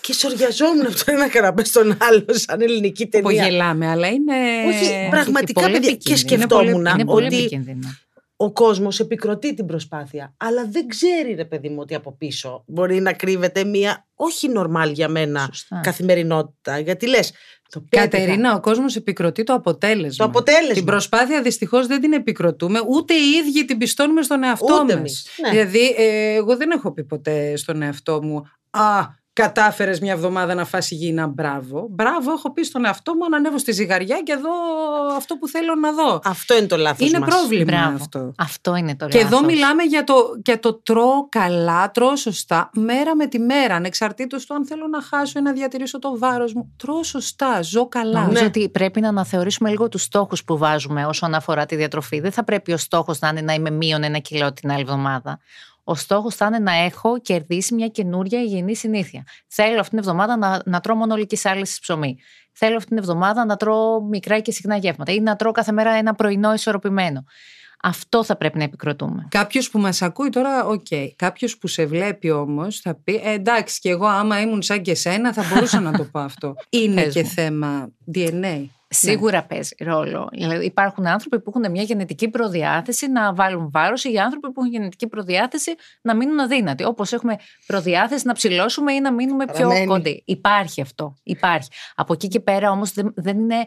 Και 0.00 0.12
σοριαζόμουν 0.12 0.86
από 0.86 0.94
το 0.96 1.04
ένα 1.06 1.28
καναπέ 1.28 1.64
στον 1.64 1.96
άλλο, 2.00 2.24
σαν 2.28 2.60
ελληνική 2.60 3.06
Που 3.06 3.10
ταινία. 3.22 3.44
γελάμε, 3.44 3.86
αλλά 3.90 4.08
είναι. 4.08 4.34
Όχι, 4.68 5.08
πραγματικά, 5.10 5.60
πολύ 5.60 5.72
παιδιά, 5.72 5.90
και 5.96 6.12
επικίνδυνο. 6.12 6.34
Είναι 6.34 6.46
πολύ- 6.46 6.66
σκεφτόμουν 6.68 6.86
Είναι 6.94 7.04
πολύ 7.04 7.26
ότι 7.26 7.36
επικίνδυνο. 7.36 7.88
Ο 8.40 8.52
κόσμος 8.52 9.00
επικροτεί 9.00 9.54
την 9.54 9.66
προσπάθεια, 9.66 10.34
αλλά 10.36 10.66
δεν 10.70 10.86
ξέρει, 10.86 11.34
ρε 11.34 11.44
παιδί 11.44 11.68
μου, 11.68 11.76
ότι 11.80 11.94
από 11.94 12.12
πίσω 12.16 12.64
μπορεί 12.66 13.00
να 13.00 13.12
κρύβεται 13.12 13.64
μία 13.64 14.06
όχι 14.14 14.48
νορμάλ 14.48 14.90
για 14.90 15.08
μένα 15.08 15.44
Σωστά. 15.52 15.80
καθημερινότητα. 15.82 16.78
Γιατί 16.78 17.08
λες. 17.08 17.32
Το 17.70 17.80
πέτυχα. 17.80 18.08
Κατερίνα, 18.08 18.54
ο 18.54 18.60
κόσμος 18.60 18.96
επικροτεί 18.96 19.42
το 19.44 19.52
αποτέλεσμα. 19.52 20.24
Το 20.24 20.30
αποτέλεσμα. 20.30 20.74
Την 20.74 20.84
προσπάθεια 20.84 21.42
δυστυχώς 21.42 21.86
δεν 21.86 22.00
την 22.00 22.12
επικροτούμε, 22.12 22.80
ούτε 22.88 23.14
οι 23.14 23.30
ίδιοι 23.30 23.64
την 23.64 23.78
πιστώνουμε 23.78 24.22
στον 24.22 24.42
εαυτό 24.44 24.74
Ούτε 24.74 24.82
μας. 24.82 24.92
εμείς, 24.92 25.26
ναι. 25.42 25.50
Δηλαδή, 25.50 25.94
ε, 25.96 26.34
εγώ 26.34 26.56
δεν 26.56 26.70
έχω 26.70 26.92
πει 26.92 27.04
ποτέ 27.04 27.56
στον 27.56 27.82
εαυτό 27.82 28.22
μου 28.22 28.44
Α, 28.70 29.06
κατάφερες 29.42 30.00
μια 30.00 30.12
εβδομάδα 30.12 30.54
να 30.54 30.64
φας 30.64 30.90
υγιεινά, 30.90 31.26
μπράβο. 31.26 31.86
Μπράβο, 31.90 32.32
έχω 32.32 32.52
πει 32.52 32.62
στον 32.64 32.84
εαυτό 32.84 33.14
μου 33.14 33.28
να 33.30 33.36
ανέβω 33.36 33.58
στη 33.58 33.72
ζυγαριά 33.72 34.20
και 34.22 34.34
δω 34.34 34.50
αυτό 35.16 35.36
που 35.36 35.48
θέλω 35.48 35.74
να 35.74 35.92
δω. 35.92 36.20
Αυτό 36.24 36.56
είναι 36.56 36.66
το 36.66 36.76
λάθος. 36.76 37.08
Είναι 37.08 37.18
μας. 37.18 37.28
πρόβλημα 37.28 37.64
Μπράβο. 37.64 37.94
αυτό. 37.94 38.32
Αυτό 38.38 38.76
είναι 38.76 38.96
το 38.96 39.06
Και 39.06 39.18
λάθος. 39.18 39.38
εδώ 39.38 39.46
μιλάμε 39.46 39.82
για 39.82 40.04
το, 40.04 40.14
για 40.44 40.58
το 40.60 40.74
τρώω 40.74 41.28
καλά, 41.28 41.90
τρώω 41.90 42.16
σωστά, 42.16 42.70
μέρα 42.74 43.16
με 43.16 43.26
τη 43.26 43.38
μέρα, 43.38 43.74
ανεξαρτήτως 43.74 44.46
του 44.46 44.54
αν 44.54 44.66
θέλω 44.66 44.86
να 44.86 45.02
χάσω 45.02 45.38
ή 45.38 45.42
να 45.42 45.52
διατηρήσω 45.52 45.98
το 45.98 46.18
βάρος 46.18 46.52
μου. 46.54 46.72
Τρώω 46.76 47.02
σωστά, 47.02 47.62
ζω 47.62 47.88
καλά. 47.88 48.20
Νομίζω 48.20 48.40
Ναι. 48.40 48.46
ότι 48.46 48.68
πρέπει 48.68 49.00
να 49.00 49.08
αναθεωρήσουμε 49.08 49.70
λίγο 49.70 49.88
τους 49.88 50.02
στόχους 50.02 50.44
που 50.44 50.56
βάζουμε 50.58 51.04
όσον 51.06 51.34
αφορά 51.34 51.66
τη 51.66 51.76
διατροφή. 51.76 52.20
Δεν 52.20 52.32
θα 52.32 52.44
πρέπει 52.44 52.72
ο 52.72 52.76
στόχος 52.76 53.18
να 53.18 53.28
είναι 53.28 53.40
να 53.40 53.52
είμαι 53.52 53.70
μείον 53.70 54.02
ένα 54.02 54.18
κιλό 54.18 54.52
την 54.52 54.70
άλλη 54.70 54.80
εβδομάδα. 54.80 55.38
Ο 55.88 55.94
στόχος 55.94 56.34
θα 56.34 56.46
είναι 56.46 56.58
να 56.58 56.72
έχω 56.72 57.20
κερδίσει 57.20 57.74
μια 57.74 57.88
καινούρια 57.88 58.40
υγιεινή 58.42 58.76
συνήθεια. 58.76 59.24
Θέλω 59.46 59.80
αυτήν 59.80 59.88
την 59.88 59.98
εβδομάδα 59.98 60.36
να, 60.36 60.62
να 60.64 60.80
τρώω 60.80 60.96
μονολική 60.96 61.38
άλυση 61.48 61.80
ψωμί. 61.80 62.18
Θέλω 62.52 62.76
αυτήν 62.76 62.88
την 62.88 62.98
εβδομάδα 62.98 63.44
να 63.44 63.56
τρώω 63.56 64.00
μικρά 64.00 64.40
και 64.40 64.52
συχνά 64.52 64.76
γεύματα 64.76 65.12
ή 65.12 65.20
να 65.20 65.36
τρώω 65.36 65.52
κάθε 65.52 65.72
μέρα 65.72 65.90
ένα 65.90 66.14
πρωινό 66.14 66.52
ισορροπημένο. 66.52 67.24
Αυτό 67.82 68.24
θα 68.24 68.36
πρέπει 68.36 68.58
να 68.58 68.64
επικροτούμε. 68.64 69.26
Κάποιος 69.30 69.70
που 69.70 69.78
μας 69.78 70.02
ακούει 70.02 70.28
τώρα, 70.28 70.64
οκ. 70.64 70.86
Κάποιος 71.16 71.58
που 71.58 71.66
σε 71.66 71.86
βλέπει 71.86 72.30
όμως 72.30 72.80
θα 72.80 72.94
πει 73.04 73.20
«Ε, 73.24 73.32
εντάξει, 73.32 73.80
και 73.80 73.90
εγώ 73.90 74.06
άμα 74.06 74.40
ήμουν 74.40 74.62
σαν 74.62 74.82
και 74.82 74.94
σένα 74.94 75.32
θα 75.32 75.44
μπορούσα 75.48 75.80
να 75.80 75.92
το 75.92 76.04
πω 76.04 76.20
αυτό. 76.20 76.54
Είναι 76.68 77.02
Πες 77.02 77.14
και 77.14 77.22
μου. 77.22 77.28
θέμα 77.28 77.92
DNA. 78.14 78.64
Σίγουρα 78.90 79.44
παίζει 79.44 79.74
ρόλο. 79.78 80.28
Δηλαδή, 80.32 80.64
υπάρχουν 80.64 81.06
άνθρωποι 81.06 81.40
που 81.40 81.52
έχουν 81.54 81.70
μια 81.70 81.82
γενετική 81.82 82.28
προδιάθεση 82.28 83.10
να 83.10 83.34
βάλουν 83.34 83.70
βάρος 83.70 84.04
ή 84.04 84.18
άνθρωποι 84.18 84.52
που 84.52 84.60
έχουν 84.60 84.72
γενετική 84.72 85.06
προδιάθεση 85.06 85.74
να 86.02 86.16
μείνουν 86.16 86.40
αδύνατοι. 86.40 86.84
Όπως 86.84 87.12
έχουμε 87.12 87.36
προδιάθεση 87.66 88.26
να 88.26 88.32
ψηλώσουμε 88.32 88.92
ή 88.92 89.00
να 89.00 89.12
μείνουμε 89.12 89.44
πιο 89.44 89.54
Παραμένει. 89.54 89.86
κοντοί. 89.86 90.22
Υπάρχει 90.26 90.80
αυτό. 90.80 91.14
Υπάρχει. 91.22 91.68
Από 91.94 92.12
εκεί 92.12 92.28
και 92.28 92.40
πέρα 92.40 92.70
όμως 92.70 92.92
δεν, 92.92 93.12
δεν 93.16 93.38
είναι. 93.38 93.66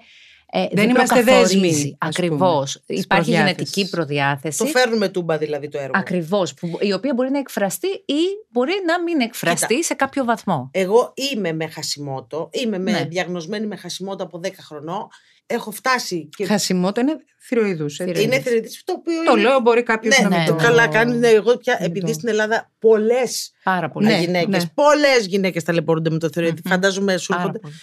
Ε, 0.54 0.68
Δεν 0.72 0.90
είμαστε 0.90 1.14
προκαθορίζει. 1.22 1.60
δέσμοι, 1.60 1.70
ας 1.70 1.78
πούμε, 1.82 1.98
Ακριβώς. 2.00 2.72
της 2.86 3.04
Υπάρχει 3.04 3.08
προδιάθεσης. 3.32 3.36
γενετική 3.58 3.90
προδιάθεση. 3.90 4.58
Το 4.58 4.66
φέρνουμε 4.66 5.10
τούμπα 5.10 5.38
δηλαδή 5.38 5.68
το 5.70 5.78
έργο. 5.78 5.92
Ακριβώς. 5.96 6.54
Η 6.80 6.94
οποία 6.94 7.14
μπορεί 7.14 7.32
να 7.32 7.38
εκφραστεί 7.40 7.88
ή 7.88 8.22
μπορεί 8.50 8.72
να 8.86 9.02
μην 9.04 9.22
εκφραστεί 9.22 9.84
σε 9.84 9.94
κάποιο 9.94 10.24
βαθμό. 10.26 10.70
Εγώ 10.74 11.14
είμαι 11.32 11.54
με 11.54 11.68
χασιμότο, 11.68 12.50
είμαι 12.52 12.78
με 12.80 12.92
Ναι. 12.92 13.06
διαγνωσμένη 13.10 13.68
με 13.68 13.76
χασιμότο 13.76 14.24
από 14.24 14.40
10 14.44 14.50
χρονών. 14.62 15.08
Έχω 15.46 15.72
φτάσει 15.72 16.30
και. 16.38 16.46
Χασιμότο 16.46 17.02
είναι 17.02 17.16
θηροειδούς. 17.40 17.96
Θηροειδούς. 17.96 18.24
Είναι 18.24 18.40
θηρετή 18.40 18.84
το 18.84 18.94
οποίο. 18.98 19.24
Το 19.24 19.32
είναι- 19.32 19.42
λέω, 19.42 19.60
μπορεί 19.60 19.84
κάποιος 19.84 20.18
Ναι, 20.18 20.24
να 20.24 20.30
μην 20.30 20.40
ναι, 20.40 20.46
το 20.46 20.52
το 20.56 20.64
καλά 20.64 20.88
κάνει. 20.88 21.18
Ναι, 21.18 21.28
εγώ 21.28 21.58
πια, 21.58 21.78
μην 21.80 21.90
επειδή 21.90 22.06
το- 22.06 22.14
στην 22.14 22.28
Ελλάδα 22.30 22.72
πολλές 22.80 23.52
Πάρα 23.64 23.90
πολύ. 23.90 24.06
Ναι. 24.08 24.20
γυναίκες, 24.20 24.68
πολλές 24.74 25.26
γυναίκες 25.26 25.64
ταλαιπωρούνται 25.64 26.10
με 26.10 26.18
το 26.20 26.30
θηροειδή. 26.30 26.62
Μμμ. 26.66 26.72
Φαντάζομαι 26.72 27.18
σου 27.18 27.28
Πάρα 27.28 27.40
έρχονται. 27.42 27.60
πολύ. 27.60 27.74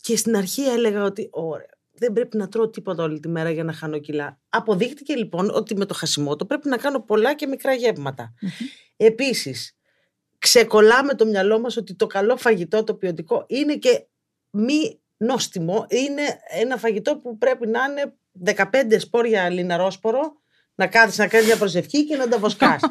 Και 0.00 0.16
στην 0.16 0.36
αρχή 0.36 0.62
έλεγα 0.62 1.02
ότι 1.02 1.28
ωραία, 1.32 1.66
δεν 1.98 2.12
πρέπει 2.12 2.36
να 2.36 2.48
τρώω 2.48 2.70
τίποτα 2.70 3.02
όλη 3.02 3.20
τη 3.20 3.28
μέρα 3.28 3.50
για 3.50 3.64
να 3.64 3.72
χάνω 3.72 3.98
κιλά. 3.98 4.40
Αποδείχτηκε 4.48 5.14
λοιπόν 5.14 5.50
ότι 5.54 5.76
με 5.76 5.84
το 5.84 5.94
χασιμότο 5.94 6.46
πρέπει 6.46 6.68
να 6.68 6.76
κάνω 6.76 7.00
πολλά 7.00 7.34
και 7.34 7.46
μικρά 7.46 7.72
γεύματα. 7.72 8.34
Μμμ. 8.40 8.50
Επίσης, 8.96 9.76
ξεκολλάμε 10.38 11.14
το 11.14 11.26
μυαλό 11.26 11.60
μας 11.60 11.76
ότι 11.76 11.94
το 11.94 12.06
καλό 12.06 12.36
φαγητό, 12.36 12.84
το 12.84 12.94
ποιοτικό, 12.94 13.44
είναι 13.48 13.76
και 13.76 14.06
μη 14.50 15.00
νόστιμο. 15.16 15.86
Είναι 15.88 16.22
ένα 16.50 16.76
φαγητό 16.76 17.18
που 17.18 17.38
πρέπει 17.38 17.66
να 17.66 17.80
είναι 17.84 18.14
15 18.44 18.98
σπόρια 18.98 19.50
λιναρόσπορο, 19.50 20.40
να 20.78 20.86
κάθεις 20.86 21.18
να 21.18 21.26
κάνεις 21.26 21.46
μια 21.46 21.56
προσευχή 21.56 22.04
και 22.06 22.16
να 22.16 22.28
τα 22.28 22.38
βοσκάς. 22.38 22.80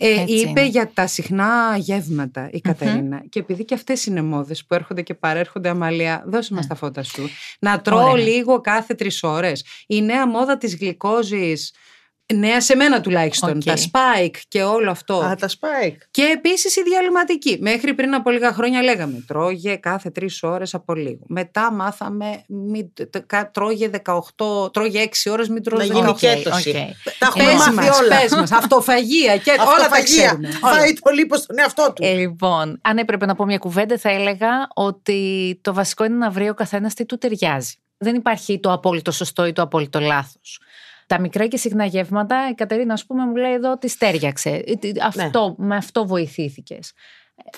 Ε, 0.00 0.20
Έτσι 0.20 0.34
είπε 0.34 0.48
είναι. 0.60 0.66
για 0.68 0.90
τα 0.94 1.06
συχνά 1.06 1.76
γεύματα 1.78 2.48
η 2.52 2.60
κατερινα 2.60 3.22
Και 3.28 3.38
επειδή 3.38 3.64
και 3.64 3.74
αυτές 3.74 4.06
είναι 4.06 4.22
μόδες 4.22 4.64
που 4.64 4.74
έρχονται 4.74 5.02
και 5.02 5.14
παρέρχονται, 5.14 5.68
Αμαλία, 5.68 6.22
δώσε 6.26 6.54
μας 6.54 6.62
Ναι. 6.62 6.68
τα 6.68 6.74
φώτα 6.74 7.02
σου. 7.02 7.28
Να 7.58 7.80
τρώω 7.80 8.10
Ωραία. 8.10 8.24
λίγο 8.24 8.60
κάθε 8.60 8.94
τρεις 8.94 9.22
ώρες. 9.22 9.64
Η 9.86 10.02
νέα 10.02 10.28
μόδα 10.28 10.58
της 10.58 10.76
γλυκόζης. 10.76 11.72
Νέα 12.34 12.60
σε 12.60 12.76
μένα 12.76 13.00
τουλάχιστον. 13.00 13.50
Οκ. 13.56 13.62
Τα 13.64 13.74
spike 13.76 14.36
και 14.48 14.62
όλο 14.62 14.90
αυτό. 14.90 15.14
Α, 15.18 15.34
τα 15.34 15.48
spike. 15.48 16.00
Και 16.10 16.22
επίσης 16.36 16.76
η 16.76 16.82
διαλειμματική. 16.82 17.58
Μέχρι 17.60 17.94
πριν 17.94 18.14
από 18.14 18.30
λίγα 18.30 18.52
χρόνια 18.52 18.82
λέγαμε 18.82 19.24
τρώγε 19.26 19.76
κάθε 19.76 20.10
τρεις 20.10 20.42
ώρες 20.42 20.74
από 20.74 20.94
λίγο. 20.94 21.18
Μετά 21.26 21.72
μάθαμε 21.72 22.44
μη, 22.48 22.92
τ- 22.94 23.18
κα- 23.26 23.50
τρώγε 23.50 23.90
18, 24.36 24.70
τρώγε 24.72 25.02
6 25.02 25.30
ώρες, 25.30 25.48
μην 25.48 25.62
τρώγε 25.62 25.92
Να 25.92 25.94
γίνει 25.98 26.06
18. 26.10 26.16
και 26.18 26.28
έτωση. 26.28 26.68
οκ. 26.68 26.74
Τα 27.18 27.26
έχουμε 27.26 27.44
Πες 27.44 27.54
μάθει 27.54 27.72
μας, 27.74 28.00
όλα. 28.00 28.20
πες 28.20 28.32
μας, 28.32 28.52
αυτοφαγία 28.52 29.36
και 29.36 29.50
όλα 29.50 29.64
τα 29.64 29.70
Αυτοφαγία. 29.72 30.24
ξέρουμε. 30.26 30.48
Όλα. 30.62 30.74
Φάει 30.74 30.92
το 30.92 31.10
λίπος 31.10 31.38
στον 31.40 31.58
εαυτό 31.58 31.92
του. 31.94 32.04
Ε, 32.04 32.12
λοιπόν, 32.12 32.78
αν 32.82 32.98
έπρεπε 32.98 33.26
να 33.26 33.34
πω 33.34 33.44
μια 33.44 33.58
κουβέντα, 33.58 33.98
θα 33.98 34.10
έλεγα 34.10 34.48
ότι 34.74 35.58
το 35.62 35.74
βασικό 35.74 36.04
είναι 36.04 36.16
να 36.16 36.30
βρει 36.30 36.48
ο 36.48 36.54
καθένας 36.54 36.94
τι 36.94 37.04
του 37.06 37.18
ταιριάζει. 37.18 37.74
Δεν 38.00 38.14
υπάρχει 38.14 38.60
το 38.60 38.72
απόλυτο 38.72 39.10
σωστό 39.10 39.46
ή 39.46 39.52
το 39.52 39.62
απόλυτο 39.62 40.00
λάθος. 40.00 40.60
Τα 41.08 41.20
μικρά 41.20 41.46
και 41.46 41.56
συχνά 41.56 41.84
γεύματα, 41.84 42.48
η 42.50 42.54
Κατερίνα, 42.54 42.92
ας 42.92 43.06
πούμε, 43.06 43.24
μου 43.26 43.36
λέει 43.36 43.52
εδώ 43.52 43.70
ότι 43.72 43.88
στέριαξε. 43.88 44.50
Ε, 44.66 44.74
τι- 44.74 44.92
Αυτό, 45.02 45.54
Με 45.58 45.76
αυτό 45.76 46.06
βοηθήθηκες. 46.06 46.92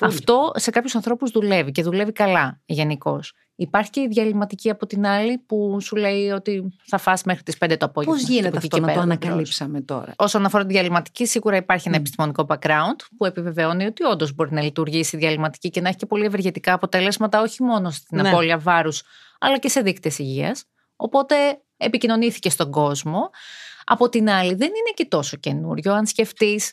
Αυτό 0.00 0.50
σε 0.54 0.70
κάποιους 0.70 0.94
ανθρώπους 0.94 1.30
δουλεύει 1.30 1.70
και 1.70 1.82
δουλεύει 1.82 2.12
καλά 2.12 2.60
γενικώς. 2.66 3.32
Υπάρχει 3.56 3.90
και 3.90 4.00
η 4.00 4.06
διαλυματική 4.08 4.70
από 4.70 4.86
την 4.86 5.06
άλλη 5.06 5.38
που 5.38 5.78
σου 5.80 5.96
λέει 5.96 6.28
ότι 6.28 6.78
θα 6.86 6.98
φας 6.98 7.22
μέχρι 7.22 7.42
τις 7.42 7.58
5 7.58 7.76
το 7.76 7.86
απόγευμα. 7.86 8.16
Πώς 8.16 8.24
και 8.26 8.32
γίνεται 8.32 8.48
από 8.48 8.56
εκεί 8.56 8.66
αυτό 8.66 8.76
και 8.76 8.82
να 8.82 8.86
το 8.86 8.92
πέρα 8.92 9.06
δεν 9.06 9.18
τρως. 9.18 9.28
ανακαλύψαμε 9.30 9.80
τώρα; 9.80 10.12
Όσον 10.16 10.44
αφορά 10.44 10.66
τη 10.66 10.72
διαλυματική, 10.72 11.26
σίγουρα 11.26 11.56
υπάρχει 11.56 11.88
ένα 11.88 11.96
Μμ. 11.96 12.00
επιστημονικό 12.00 12.46
background 12.48 12.96
που 13.16 13.24
επιβεβαιώνει 13.24 13.84
ότι 13.86 14.04
όντως 14.04 14.34
μπορεί 14.34 14.52
να 14.52 14.62
λειτουργήσει 14.62 15.16
η 15.16 15.18
διαλυματική 15.18 15.70
και 15.70 15.80
να 15.80 15.88
έχει 15.88 15.96
και 15.98 16.06
πολύ 16.06 16.24
ευεργετικά 16.24 16.72
αποτελέσματα 16.72 17.40
όχι 17.40 17.62
μόνο 17.62 17.90
στην 17.90 18.20
Ναι. 18.20 18.28
απώλεια 18.28 18.58
βάρους, 18.58 19.02
αλλά 19.38 19.58
και 19.58 19.68
σε 19.68 19.80
δείκτες 19.80 20.18
υγείας. 20.18 20.64
Οπότε 21.00 21.36
επικοινωνήθηκε 21.76 22.50
στον 22.50 22.70
κόσμο. 22.70 23.30
Από 23.84 24.08
την 24.08 24.30
άλλη, 24.30 24.54
δεν 24.54 24.68
είναι 24.68 24.92
και 24.94 25.04
τόσο 25.04 25.36
καινούριο. 25.36 25.92
Αν 25.92 26.06
σκεφτείς. 26.06 26.70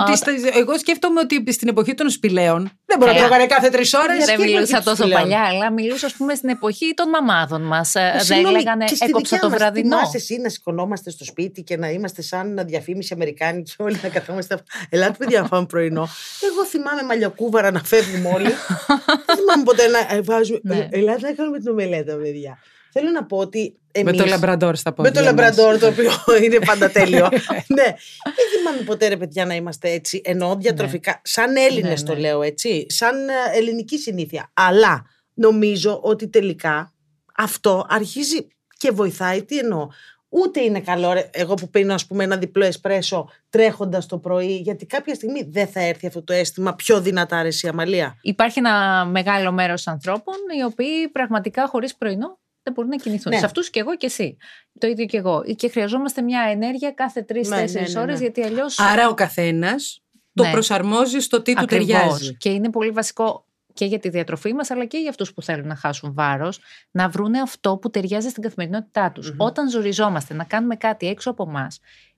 Ότι 0.00 0.16
στα- 0.16 0.32
εγώ 0.54 0.78
σκέφτομαι 0.78 1.20
ότι 1.20 1.52
στην 1.52 1.68
εποχή 1.68 1.94
των 1.94 2.10
σπηλαίων 2.10 2.70
δεν 2.84 2.98
μπορεί 2.98 3.10
να 3.10 3.16
Καλά. 3.16 3.28
τρώγανε 3.28 3.46
κάθε 3.46 3.68
τρεις 3.68 3.94
ώρες. 3.94 4.16
Γιατί 4.16 4.30
δεν 4.30 4.40
είναι 4.40 4.52
μιλούσα 4.54 4.72
και 4.72 4.76
τους 4.76 4.84
τόσο 4.84 5.02
πλέον. 5.04 5.20
παλιά, 5.20 5.40
αλλά 5.42 5.70
μιλούσα, 5.72 6.06
ας 6.06 6.12
πούμε, 6.12 6.34
στην 6.34 6.48
εποχή 6.48 6.92
των 6.94 7.08
μαμάδων 7.08 7.62
μας. 7.62 7.92
Δεν 7.92 8.20
Συγγνώμη, 8.20 8.56
λέγανε 8.56 8.84
και 8.84 8.94
στη 8.94 9.06
έκοψα 9.08 9.22
δικιά 9.36 9.38
το 9.40 9.48
μας, 9.48 9.58
βραδινό. 9.58 9.96
Θυμάσαι 9.96 10.16
εσύ 10.16 10.36
να 10.36 10.48
σηκωνόμαστε 10.48 11.10
στο 11.10 11.24
σπίτι 11.24 11.62
και 11.62 11.76
να 11.76 11.90
είμαστε 11.90 12.22
σαν 12.22 12.54
να 12.54 12.64
διαφήμιση 12.64 13.14
Αμερικάνη 13.14 13.62
και 13.62 13.72
όλοι 13.78 13.98
να 14.02 14.08
καθόμαστε. 14.08 14.62
Ελάτε, 14.88 15.14
παιδιά, 15.18 15.40
να 15.40 15.46
φάμε 15.46 15.66
πρωινό. 15.66 16.08
Εγώ 16.50 16.64
θυμάμαι 16.64 17.02
μαλλιοκούβαρα 17.02 17.70
να 17.70 17.82
φεύγουμε 17.84 18.28
όλοι. 18.34 18.48
Δεν 19.26 19.36
θυμάμαι 19.36 19.62
ποτέ 19.64 19.86
να 19.86 19.98
ε, 20.14 20.20
βάζουμε. 20.20 20.60
Ναι. 20.62 20.88
Ελάτε 20.90 21.20
να 21.28 21.32
κάνουμε 21.32 21.58
την 21.58 21.68
ομελέτα, 21.70 22.14
παιδιά. 22.16 22.58
Θέλω 22.92 23.10
να 23.10 23.24
πω 23.24 23.36
ότι. 23.36 23.74
Με 23.94 24.00
Εμείς, 24.00 24.20
το 24.20 24.26
λαμπραντόρ 24.26 24.76
στα 24.76 24.90
με 24.90 24.96
πόδια. 24.96 25.12
το 25.12 25.18
μας. 25.20 25.28
λαμπραντόρ, 25.28 25.78
το 25.78 25.86
οποίο 25.86 26.10
είναι 26.44 26.58
πάντα 26.58 26.90
τέλειο. 26.90 27.28
ναι. 27.66 27.84
Δεν 28.22 28.46
θυμάμαι 28.56 28.82
ποτέ, 28.84 29.08
ρε 29.08 29.16
παιδιά, 29.16 29.44
να 29.46 29.54
είμαστε 29.54 29.90
έτσι. 29.90 30.20
Εννοώ 30.24 30.56
διατροφικά. 30.56 31.20
Σαν 31.24 31.56
Έλληνες 31.56 32.02
Ναι, 32.02 32.08
το 32.08 32.14
ναι. 32.14 32.20
λέω 32.20 32.42
έτσι. 32.42 32.86
Σαν 32.88 33.28
ε, 33.28 33.32
ελληνική 33.56 33.98
συνήθεια. 33.98 34.50
Αλλά 34.54 35.04
νομίζω 35.34 36.00
ότι 36.02 36.28
τελικά 36.28 36.92
αυτό 37.36 37.86
αρχίζει 37.88 38.46
και 38.76 38.90
βοηθάει. 38.90 39.44
Τι 39.44 39.58
εννοώ; 39.58 39.88
Ούτε 40.32 40.60
είναι 40.60 40.80
καλό 40.80 41.12
ρε, 41.12 41.28
εγώ 41.32 41.54
που 41.54 41.70
πίνω 41.70 41.94
ας 41.94 42.06
πούμε 42.06 42.24
ένα 42.24 42.36
διπλό 42.36 42.64
εσπρέσο 42.64 43.28
τρέχοντας 43.50 44.06
το 44.06 44.18
πρωί 44.18 44.56
γιατί 44.56 44.86
κάποια 44.86 45.14
στιγμή 45.14 45.42
δεν 45.50 45.66
θα 45.66 45.80
έρθει 45.80 46.06
αυτό 46.06 46.22
το 46.22 46.32
αίσθημα 46.32 46.74
πιο 46.74 47.00
δυνατά 47.00 47.42
ρε 47.42 47.48
εσύ 47.48 47.68
Αμαλία. 47.68 48.18
Υπάρχει 48.22 48.58
ένα 48.58 49.04
μεγάλο 49.04 49.52
μέρος 49.52 49.86
ανθρώπων 49.86 50.34
οι 50.58 50.64
οποίοι 50.64 51.08
πραγματικά 51.08 51.66
χωρίς 51.68 51.96
πρωινό 51.96 52.38
δεν 52.62 52.72
μπορούν 52.72 52.90
να 52.90 52.96
κινηθούν. 52.96 53.32
Ναι. 53.32 53.38
Σε 53.38 53.44
αυτούς 53.44 53.70
και 53.70 53.80
εγώ 53.80 53.96
και 53.96 54.06
εσύ. 54.06 54.36
Το 54.78 54.86
ίδιο 54.86 55.06
και 55.06 55.16
εγώ. 55.16 55.42
Και 55.56 55.68
χρειαζόμαστε 55.68 56.22
μια 56.22 56.40
ενέργεια 56.50 56.90
κάθε 56.90 57.20
Ναι, 57.20 57.26
τρει-τέσσερι 57.26 57.84
ναι, 57.84 57.92
ναι, 57.92 58.00
ώρες, 58.00 58.18
ναι. 58.18 58.24
γιατί 58.24 58.42
αλλιώς. 58.42 58.78
Άρα 58.78 59.08
ο 59.08 59.14
καθένας 59.14 60.02
το 60.34 60.42
Ναι. 60.44 60.50
προσαρμόζει 60.50 61.18
στο 61.18 61.42
τι 61.42 61.54
του 61.54 61.64
ταιριάζει. 61.64 62.36
Και 62.36 62.50
είναι 62.50 62.70
πολύ 62.70 62.90
βασικό 62.90 63.44
και 63.72 63.84
για 63.84 63.98
τη 63.98 64.08
διατροφή 64.08 64.52
μας, 64.52 64.70
αλλά 64.70 64.84
και 64.84 64.98
για 64.98 65.10
αυτούς 65.10 65.32
που 65.34 65.42
θέλουν 65.42 65.66
να 65.66 65.74
χάσουν 65.76 66.14
βάρος, 66.14 66.58
να 66.90 67.08
βρούνε 67.08 67.40
αυτό 67.40 67.76
που 67.76 67.90
ταιριάζει 67.90 68.28
στην 68.28 68.42
καθημερινότητά 68.42 69.12
τους. 69.12 69.30
Μμμ. 69.30 69.36
Όταν 69.40 69.70
ζοριζόμαστε 69.70 70.34
να 70.34 70.44
κάνουμε 70.44 70.76
κάτι 70.76 71.06
έξω 71.06 71.30
από 71.30 71.44
εμά, 71.48 71.66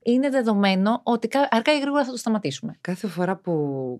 είναι 0.05 0.29
δεδομένο 0.31 1.01
ότι 1.03 1.29
κα- 1.29 1.49
αργά 1.51 1.73
ή 1.77 1.81
γρήγορα 1.81 2.05
θα 2.05 2.11
το 2.11 2.17
σταματήσουμε. 2.17 2.77
Κάθε 2.81 3.07
φορά 3.07 3.37
που 3.37 3.53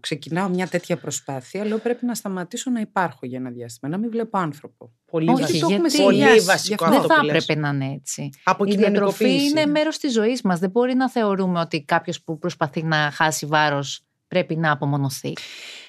ξεκινάω 0.03 0.49
μια 0.49 0.67
τέτοια 0.67 0.97
προσπάθεια, 0.97 1.65
λέω 1.65 1.79
πρέπει 1.79 2.07
να 2.07 2.15
σταματήσω 2.15 2.71
να 2.71 2.81
υπάρχω 2.81 3.27
για 3.27 3.39
ένα 3.39 3.51
διάστημα, 3.51 3.91
να 3.91 3.99
μην 3.99 4.11
βλέπω 4.11 4.39
άνθρωπο. 4.39 4.93
Πολύ 5.11 5.31
Όχι, 5.31 5.41
βασικό. 5.41 5.67
το 5.69 5.75
έχουμε 5.75 5.89
γιατί- 5.89 6.05
Πολύ 6.05 6.17
συνδυάσει. 6.17 6.47
βασικό 6.47 6.85
Γι' 6.85 6.91
αυτό 6.95 7.01
δεν 7.07 7.11
θα 7.17 7.21
που 7.21 7.27
λες. 7.27 7.43
έπρεπε 7.43 7.61
να 7.61 7.69
είναι 7.69 7.93
έτσι. 7.93 8.31
Από 8.45 8.65
Η 8.65 8.77
διατροφή 8.77 9.25
κοινωνικοποίηση. 9.25 9.49
είναι 9.61 9.67
μέρος 9.67 9.99
της 9.99 10.13
ζωής 10.13 10.43
μας. 10.43 10.59
Δεν 10.59 10.71
μπορεί 10.71 10.95
να 10.95 11.11
θεωρούμε 11.11 11.61
ότι 11.61 11.83
κάποιος 11.85 12.23
που 12.23 12.39
προσπαθεί 12.39 12.83
να 12.83 12.97
χάσει 12.97 13.47
βάρος 13.47 14.03
πρέπει 14.33 14.57
να 14.57 14.71
απομονωθεί. 14.73 15.33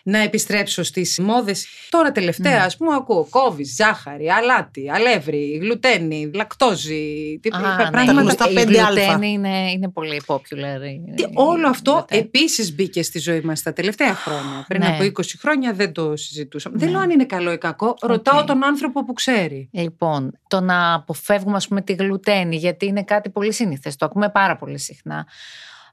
Να 0.06 0.18
επιστρέψω 0.20 0.84
στις 0.84 1.20
μόδες. 1.20 1.68
Τώρα 1.90 2.12
τελευταία, 2.12 2.58
Ναι. 2.58 2.64
ας 2.64 2.78
πούμε, 2.78 2.96
ακούω 2.96 3.28
κόβεις, 3.30 3.76
ζάχαρη, 3.76 4.30
αλάτι, 4.30 4.90
αλεύρι, 4.92 5.60
γλουτένι, 5.62 6.32
λακτόζη. 6.34 7.40
Τι 7.42 7.50
Α, 7.54 7.60
πρα- 7.60 7.76
ναι, 7.84 7.90
πράγματα. 7.92 8.22
γνωστά 8.22 8.50
η 8.50 8.54
5α. 8.54 8.66
γλουτένη 8.88 9.32
είναι, 9.32 9.72
είναι 9.72 9.90
πολύ 9.90 10.22
popular. 10.26 10.82
η- 11.08 11.14
Τι- 11.16 11.24
η 11.24 11.30
όλο 11.34 11.68
αυτό 11.68 11.92
γλουτένη. 11.92 12.22
επίσης 12.22 12.76
μπήκε 12.76 13.04
στη 13.04 13.20
ζωή 13.20 13.42
μας 13.42 13.62
τα 13.62 13.74
τελευταία 13.74 14.14
χρόνια. 14.16 14.66
Πριν 14.68 14.82
Ναι. 14.82 14.88
από 14.88 15.04
20 15.04 15.38
χρόνια 15.38 15.74
δεν 15.74 15.92
το 15.92 16.16
συζητούσαμε. 16.16 16.78
Δεν 16.78 16.88
Ναι. 16.88 16.94
λέω 16.94 17.04
αν 17.04 17.10
είναι 17.10 17.26
καλό 17.26 17.52
ή 17.52 17.58
κακό. 17.58 17.96
Ρωτάω 18.02 18.40
Οκ. 18.40 18.46
τον 18.46 18.64
άνθρωπο 18.64 19.06
που 19.06 19.14
ξέρει. 19.14 19.70
Λοιπόν, 19.72 20.40
το 20.48 20.60
να 20.62 20.94
αποφεύγουμε 20.94 21.56
ας 21.56 21.68
πούμε 21.68 21.82
τη 21.82 21.94
γλουτένη, 21.94 22.56
γιατί 22.56 22.86
είναι 22.86 23.04
κάτι 23.04 23.30
πολύ 23.30 23.54
σύνηθες, 23.54 23.96
το 23.96 24.06
ακούμε 24.06 24.30
πάρα 24.30 24.56
πολύ 24.56 24.80
συχνά. 24.80 25.28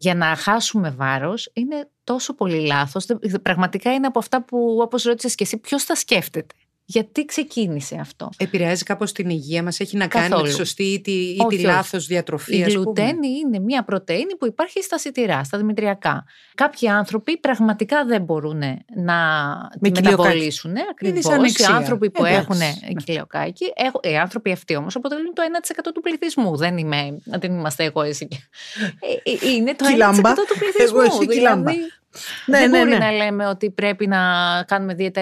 Για 0.03 0.15
να 0.15 0.37
χάσουμε 0.37 0.91
βάρος 0.91 1.51
είναι 1.53 1.91
τόσο 2.05 2.35
πολύ 2.35 2.67
λάθος. 2.67 3.07
Δεν- 3.07 3.43
Πραγματικά 3.43 3.93
είναι 3.95 4.07
από 4.07 4.19
αυτά 4.19 4.43
που 4.45 4.79
όπως 4.81 5.03
ρώτησες 5.03 5.35
και 5.35 5.45
εσύ 5.45 5.59
ποιος 5.59 5.85
τα 5.85 5.95
σκέφτεται; 5.95 6.55
Γιατί 6.93 7.25
ξεκίνησε 7.25 7.97
αυτό; 8.01 8.29
Επηρεάζει 8.37 8.83
κάπως 8.85 9.13
την 9.13 9.31
υγεία 9.31 9.63
μας, 9.63 9.81
έχει 9.81 9.97
να 9.97 10.07
κάνει 10.07 10.25
με 10.25 10.31
Καθόλου. 10.31 10.49
τη 10.51 10.55
σωστή 10.57 10.83
ή 10.83 11.01
τη, 11.01 11.13
ή 11.13 11.37
Όχι, 11.39 11.49
τη 11.49 11.55
όχι. 11.55 11.65
λάθος 11.65 12.07
διατροφή. 12.07 12.57
Η 12.59 12.63
ας 12.63 12.73
πούμε. 12.73 12.83
γλουτένη 12.85 13.29
είναι 13.29 13.59
μια 13.59 13.83
πρωτεΐνη 13.85 14.37
που 14.37 14.47
υπάρχει 14.47 14.83
στα 14.83 14.99
σιτηρά, 14.99 15.45
στα 15.45 15.59
δημητριακά. 15.59 16.25
Κάποιοι 16.55 16.89
άνθρωποι 16.89 17.39
πραγματικά 17.39 18.05
δεν 18.05 18.23
μπορούν 18.23 18.59
να 19.05 19.17
τη 19.81 19.91
κοιλιοκάκι. 19.91 20.11
μεταβολήσουν. 20.17 20.73
Ακριβώς. 20.91 21.17
Οι 21.19 21.21
δυσανεξία. 21.21 21.69
άνθρωποι 21.75 22.11
που 22.11 22.25
Εντάξει. 22.25 22.41
έχουν 22.41 22.57
Ναι. 22.57 23.03
κοιλιοκάκι, 23.05 23.65
έχω- 23.77 24.01
οι 24.03 24.17
άνθρωποι 24.17 24.53
αυτοί 24.53 24.77
όμως 24.77 24.97
αποτελούν 24.97 25.33
το 25.35 25.43
1% 25.43 25.93
του 25.95 26.01
πληθυσμού. 26.01 26.57
Δεν, 26.57 26.79
είμαι, 26.79 27.19
δεν 27.25 27.53
είμαστε 27.53 27.85
εγώ 27.85 28.03
εσύ. 28.03 28.29
και- 28.29 28.37
Ε, 29.25 29.31
ε, 29.47 29.51
Είναι 29.51 29.75
το 29.75 29.85
1% 29.85 29.93
Κιλάμπα. 29.93 30.33
του 30.35 30.59
πληθυσμού. 30.59 31.01
Εγώ, 31.01 31.07
εσύ, 31.07 31.27
κιλάμπα. 31.27 31.71
δηλαδή, 31.71 31.79
Ναι, 32.47 32.59
δεν 32.59 32.71
ναι, 32.71 32.79
μπορεί 32.79 32.91
ναι. 32.91 32.99
να 32.99 33.11
λέμε 33.13 33.47
ότι 33.47 33.71
πρέπει 33.71 34.07
να 34.07 34.19
κάνουμε 34.67 34.95
δίαιτα 34.95 35.21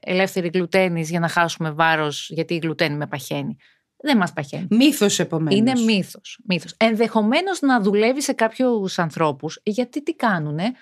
ελεύθερη 0.00 0.50
γλουτένης 0.54 1.10
για 1.10 1.20
να 1.20 1.28
χάσουμε 1.28 1.70
βάρος 1.70 2.30
γιατί 2.30 2.54
η 2.54 2.58
γλουτένη 2.62 2.96
με 2.96 3.06
παχαίνει. 3.06 3.56
Δεν 3.96 4.16
μας 4.16 4.32
παχαίνει. 4.32 4.66
Μύθος 4.70 5.18
επομένως. 5.18 5.58
Είναι 5.58 5.72
μύθος. 5.80 6.38
μύθος. 6.48 6.74
Ενδεχομένως 6.76 7.60
να 7.60 7.80
δουλεύει 7.80 8.22
σε 8.22 8.32
κάποιους 8.32 8.98
ανθρώπους, 8.98 9.60
γιατί 9.62 10.02
τι 10.02 10.14
κάνουνε, 10.14 10.72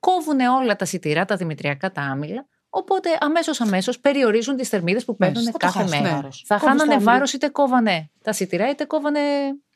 κόβουν 0.00 0.40
όλα 0.40 0.76
τα 0.76 0.84
σιτηρά, 0.84 1.24
τα 1.24 1.36
δημητριακά, 1.36 1.92
τα 1.92 2.02
άμυλα, 2.02 2.46
οπότε 2.68 3.08
αμέσως 3.20 3.60
αμέσως 3.60 4.00
περιορίζουν 4.00 4.56
τις 4.56 4.68
θερμίδες 4.68 5.04
που 5.04 5.16
Μάλιστα. 5.18 5.40
παίρνουν 5.42 5.58
Θα 5.60 5.66
το 5.66 5.78
κάθε 5.78 5.86
χάσουν 5.88 6.02
μέρα. 6.02 6.14
βάρος. 6.16 6.44
Θα 6.46 6.54
Κόβεις 6.54 6.68
χάνανε 6.70 6.90
τα 6.90 6.96
άμυλα. 6.96 7.12
βάρος 7.12 7.32
είτε 7.32 7.48
κόβανε 7.48 8.10
τα 8.22 8.32
σιτηρά 8.32 8.70
είτε 8.70 8.84
κόβανε 8.84 9.20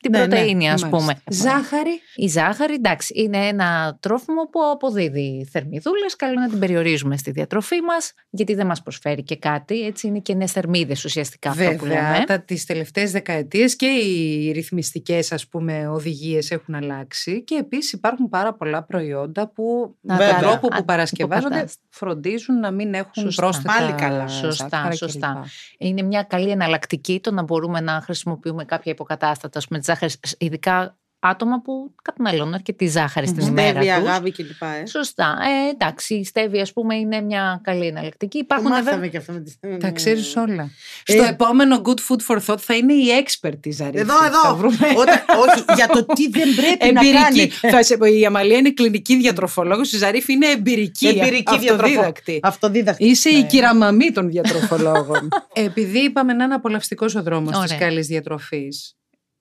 την 0.01 0.11
Ναι, 0.11 0.19
ναι, 0.19 0.27
πρωτεΐνη 0.27 0.71
ας 0.71 0.83
Μάλιστα. 0.83 0.89
πούμε. 0.89 1.23
Ζάχαρη. 1.31 2.01
Η 2.17 2.27
ζάχαρη, 2.29 2.75
εντάξει, 2.75 3.13
είναι 3.17 3.47
ένα 3.47 3.97
τρόφιμο 4.01 4.43
που 4.43 4.61
αποδίδει 4.73 5.49
θερμιδούλες. 5.53 6.17
Καλό 6.17 6.41
να 6.41 6.49
την 6.49 6.59
περιορίζουμε 6.59 7.17
στη 7.17 7.31
διατροφή 7.31 7.81
μας, 7.81 8.13
γιατί 8.31 8.55
δεν 8.55 8.67
μας 8.67 8.83
προσφέρει 8.83 9.23
και 9.23 9.37
κάτι. 9.37 9.81
Έτσι 9.87 10.07
είναι 10.07 10.19
και 10.19 10.35
νέες 10.35 10.53
θερμίδες 10.53 11.05
ουσιαστικά 11.05 11.51
αυτό 11.51 11.63
που 11.79 11.85
Βέβαια, 11.85 12.13
λέμε. 12.13 12.25
τα, 12.25 12.41
τις 12.41 12.65
τελευταίες 12.67 13.11
δεκαετίες 13.11 13.77
και 13.77 13.87
οι 13.87 14.51
ρυθμιστικές 14.53 15.33
ας 15.33 15.47
πούμε 15.49 15.89
οδηγίες 15.89 16.51
έχουν 16.51 16.75
αλλάξει 16.75 17.45
και 17.45 17.55
επίσης 17.55 17.93
υπάρχουν 17.93 18.29
πάρα 18.29 18.55
πολλά 18.55 18.83
προϊόντα 18.83 19.49
που 19.49 19.97
Να 20.01 20.15
με 20.17 20.25
τον 20.27 20.35
τα 20.35 20.41
τρόπο 20.41 20.69
που 20.69 20.77
α- 20.81 20.85
παρασκευάζονται 20.85 21.47
υποκατάσταση. 21.47 21.79
φροντίζουν 21.91 22.61
να 22.61 22.71
μην 22.71 22.95
έχουν 22.95 23.23
Σωστά. 23.23 23.43
πρόσθετα 23.43 23.73
Πάλι 23.79 23.93
καλά. 23.93 24.29
Σωστά, 24.29 24.69
ζάχαρα 24.71 24.95
σωστά. 24.95 25.41
κλπ. 25.43 25.87
Είναι 25.89 26.03
μια 26.03 26.23
καλή 26.23 26.51
εναλλακτική 26.51 27.21
το 27.21 27.31
να 27.33 27.43
μπορούμε 27.43 27.81
να 27.81 28.01
χρησιμοποιούμε 28.05 28.65
κάποια 28.65 28.93
υποκατάστατα, 28.93 29.59
ας 29.59 29.67
πούμε, 29.67 29.79
τη 29.79 29.88
ζάχαρη, 29.93 30.13
ειδικά 30.39 30.93
άτομα 31.21 31.61
που 31.63 31.95
καταναλώνουν 32.03 32.55
αρκετή 32.55 32.87
ζάχαρη 32.87 33.27
στην 33.27 33.43
Μμμ. 33.43 33.49
ημέρα 33.49 33.71
Στέβια, 33.71 33.99
τους. 33.99 34.09
αγάπη 34.09 34.31
κλπ. 34.33 34.63
Ε. 34.83 34.87
Σωστά. 34.87 35.37
Ε, 35.67 35.69
εντάξει, 35.71 36.15
η 36.15 36.25
στέβη, 36.25 36.61
ας 36.61 36.73
πούμε, 36.73 36.95
είναι 36.97 37.21
μια 37.21 37.61
καλή 37.65 37.87
εναλλακτική. 37.87 38.39
Το 38.39 38.45
Υπάρχουν 38.45 38.69
βέβαια. 38.69 38.83
μάθαμε 38.85 39.09
και 39.09 39.17
αυτό 39.17 39.33
με 39.33 39.41
τη 39.41 39.79
Τα 39.79 39.91
ξέρεις 39.91 40.37
όλα. 40.37 40.71
Ε, 41.07 41.13
Στο 41.13 41.23
επόμενο 41.23 41.83
Good 41.85 41.99
Food 42.09 42.35
for 42.37 42.39
Thought 42.47 42.59
θα 42.59 42.77
είναι 42.77 42.93
η 42.93 43.05
expert 43.25 43.53
της 43.61 43.77
Ζαρίφη. 43.77 43.99
Εδώ, 43.99 44.15
Θα 44.19 44.27
εδώ. 44.27 44.57
βρούμε 44.57 44.77
Όταν- 44.97 45.25
όχι, 45.39 45.65
για 45.75 45.87
το 45.87 46.05
τι 46.05 46.29
δεν 46.29 46.55
πρέπει 46.55 46.93
να 46.93 47.01
Εμπειρική. 47.01 47.23
κάνετε. 47.23 47.69
Θα 47.71 47.83
σε, 47.83 47.97
η 48.19 48.27
Αμαλία 48.27 48.59
είναι 48.59 48.71
κλινική 48.71 49.17
διατροφολόγος, 49.17 49.93
η 49.93 49.97
Ζαρίφη 49.97 50.33
είναι 50.33 50.47
εμπειρική. 50.47 51.07
Εμπειρική 51.09 51.59
διατροφό. 51.59 51.85
αυτοδίδακτη. 51.85 52.41
Αυτοδίδακτη. 52.43 53.05
Είσαι 53.07 53.31
η 53.31 53.41
Ναι. 53.41 53.47
κυραμαμή 53.47 54.11
των 54.13 54.29
διατροφολόγων. 54.29 55.29
Επειδή 55.53 55.99
είπαμε 55.99 56.33
να 56.33 56.45
είναι 56.45 56.55
απολαυστικός 56.55 57.15
ο 57.15 57.23
δρόμος 57.23 57.51
της 57.51 57.73
Ωραία. 57.73 57.79
καλής 57.87 58.07
διατροφής. 58.07 58.93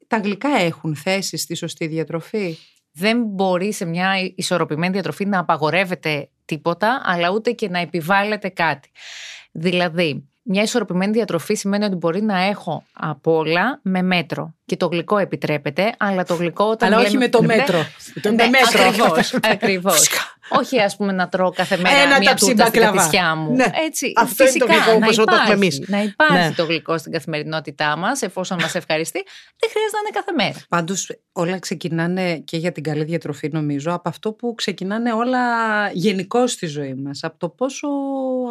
Τα 0.07 0.17
γλυκά 0.17 0.49
έχουν 0.49 0.95
θέση 0.95 1.37
στη 1.37 1.55
σωστή 1.55 1.87
διατροφή; 1.87 2.57
Δεν 2.91 3.23
μπορεί 3.25 3.73
σε 3.73 3.85
μια 3.85 4.11
ισορροπημένη 4.35 4.91
διατροφή 4.93 5.25
να 5.25 5.39
απαγορεύεται 5.39 6.29
τίποτα, 6.45 7.01
αλλά 7.05 7.29
ούτε 7.29 7.51
και 7.51 7.69
να 7.69 7.79
επιβάλλεται 7.79 8.49
κάτι. 8.49 8.89
Δηλαδή, 9.51 10.27
μια 10.41 10.61
ισορροπημένη 10.61 11.11
διατροφή 11.11 11.53
σημαίνει 11.53 11.85
ότι 11.85 11.95
μπορεί 11.95 12.21
να 12.21 12.41
έχω 12.43 12.83
απ' 12.93 13.27
όλα 13.27 13.79
με 13.83 14.01
μέτρο. 14.01 14.55
Και 14.65 14.77
το 14.77 14.87
γλυκό 14.87 15.17
επιτρέπεται, 15.17 15.93
αλλά 15.97 16.23
το 16.23 16.33
γλυκό 16.33 16.65
όταν. 16.65 16.93
Αλλά 16.93 17.01
όχι 17.01 17.11
λέμε- 17.11 17.23
με 17.23 17.29
το 17.29 17.41
Ναι, 17.41 17.55
μέτρο. 17.55 17.85
Το 18.21 18.31
ναι, 18.31 18.47
μέτρο. 18.47 18.87
Ακριβώς, 18.87 19.33
ακριβώς. 19.53 20.09
Όχι 20.49 20.79
ας 20.81 20.95
πούμε 20.95 21.11
να 21.11 21.29
τρώω 21.29 21.49
κάθε 21.51 21.77
μέρα 21.77 21.95
Ένα 21.97 22.17
μια 22.17 22.29
ταψί 22.29 22.45
τούρτα 22.45 22.65
στην 22.65 22.79
μπακλαβά. 22.81 22.97
κατησιά 23.01 23.35
μου. 23.35 23.55
Ναι. 23.55 23.65
Έτσι, 23.85 24.11
Αυτό 24.15 24.43
είναι 24.43 24.51
το 24.57 24.65
φυσικά, 24.65 24.73
γλυκό 24.83 24.99
να 24.99 25.05
όπως 25.05 25.15
το 25.15 25.21
έχουμε 25.21 25.35
υπάρχει, 25.35 25.51
εμείς. 25.51 25.79
Να 25.89 26.01
υπάρχει 26.01 26.47
Ναι. 26.47 26.53
το 26.55 26.65
γλυκό 26.65 26.97
στην 26.97 27.11
καθημερινότητά 27.11 27.97
μας, 27.97 28.21
εφόσον 28.21 28.57
μας 28.61 28.75
ευχαριστεί, 28.75 29.23
δεν 29.59 29.69
χρειάζεται 29.69 29.95
να 29.95 29.99
είναι 29.99 30.09
κάθε 30.13 30.31
μέρα. 30.31 30.65
Πάντως 30.69 31.19
όλα 31.31 31.59
ξεκινάνε 31.59 32.37
και 32.37 32.57
για 32.57 32.71
την 32.71 32.83
καλή 32.83 33.03
διατροφή, 33.03 33.49
νομίζω, 33.51 33.93
από 33.93 34.09
αυτό 34.09 34.31
που 34.33 34.53
ξεκινάνε 34.57 35.13
όλα 35.13 35.39
γενικώ 35.91 36.47
στη 36.47 36.65
ζωή 36.65 36.93
μας. 36.93 37.23
Από 37.23 37.37
το 37.37 37.49
πόσο 37.49 37.87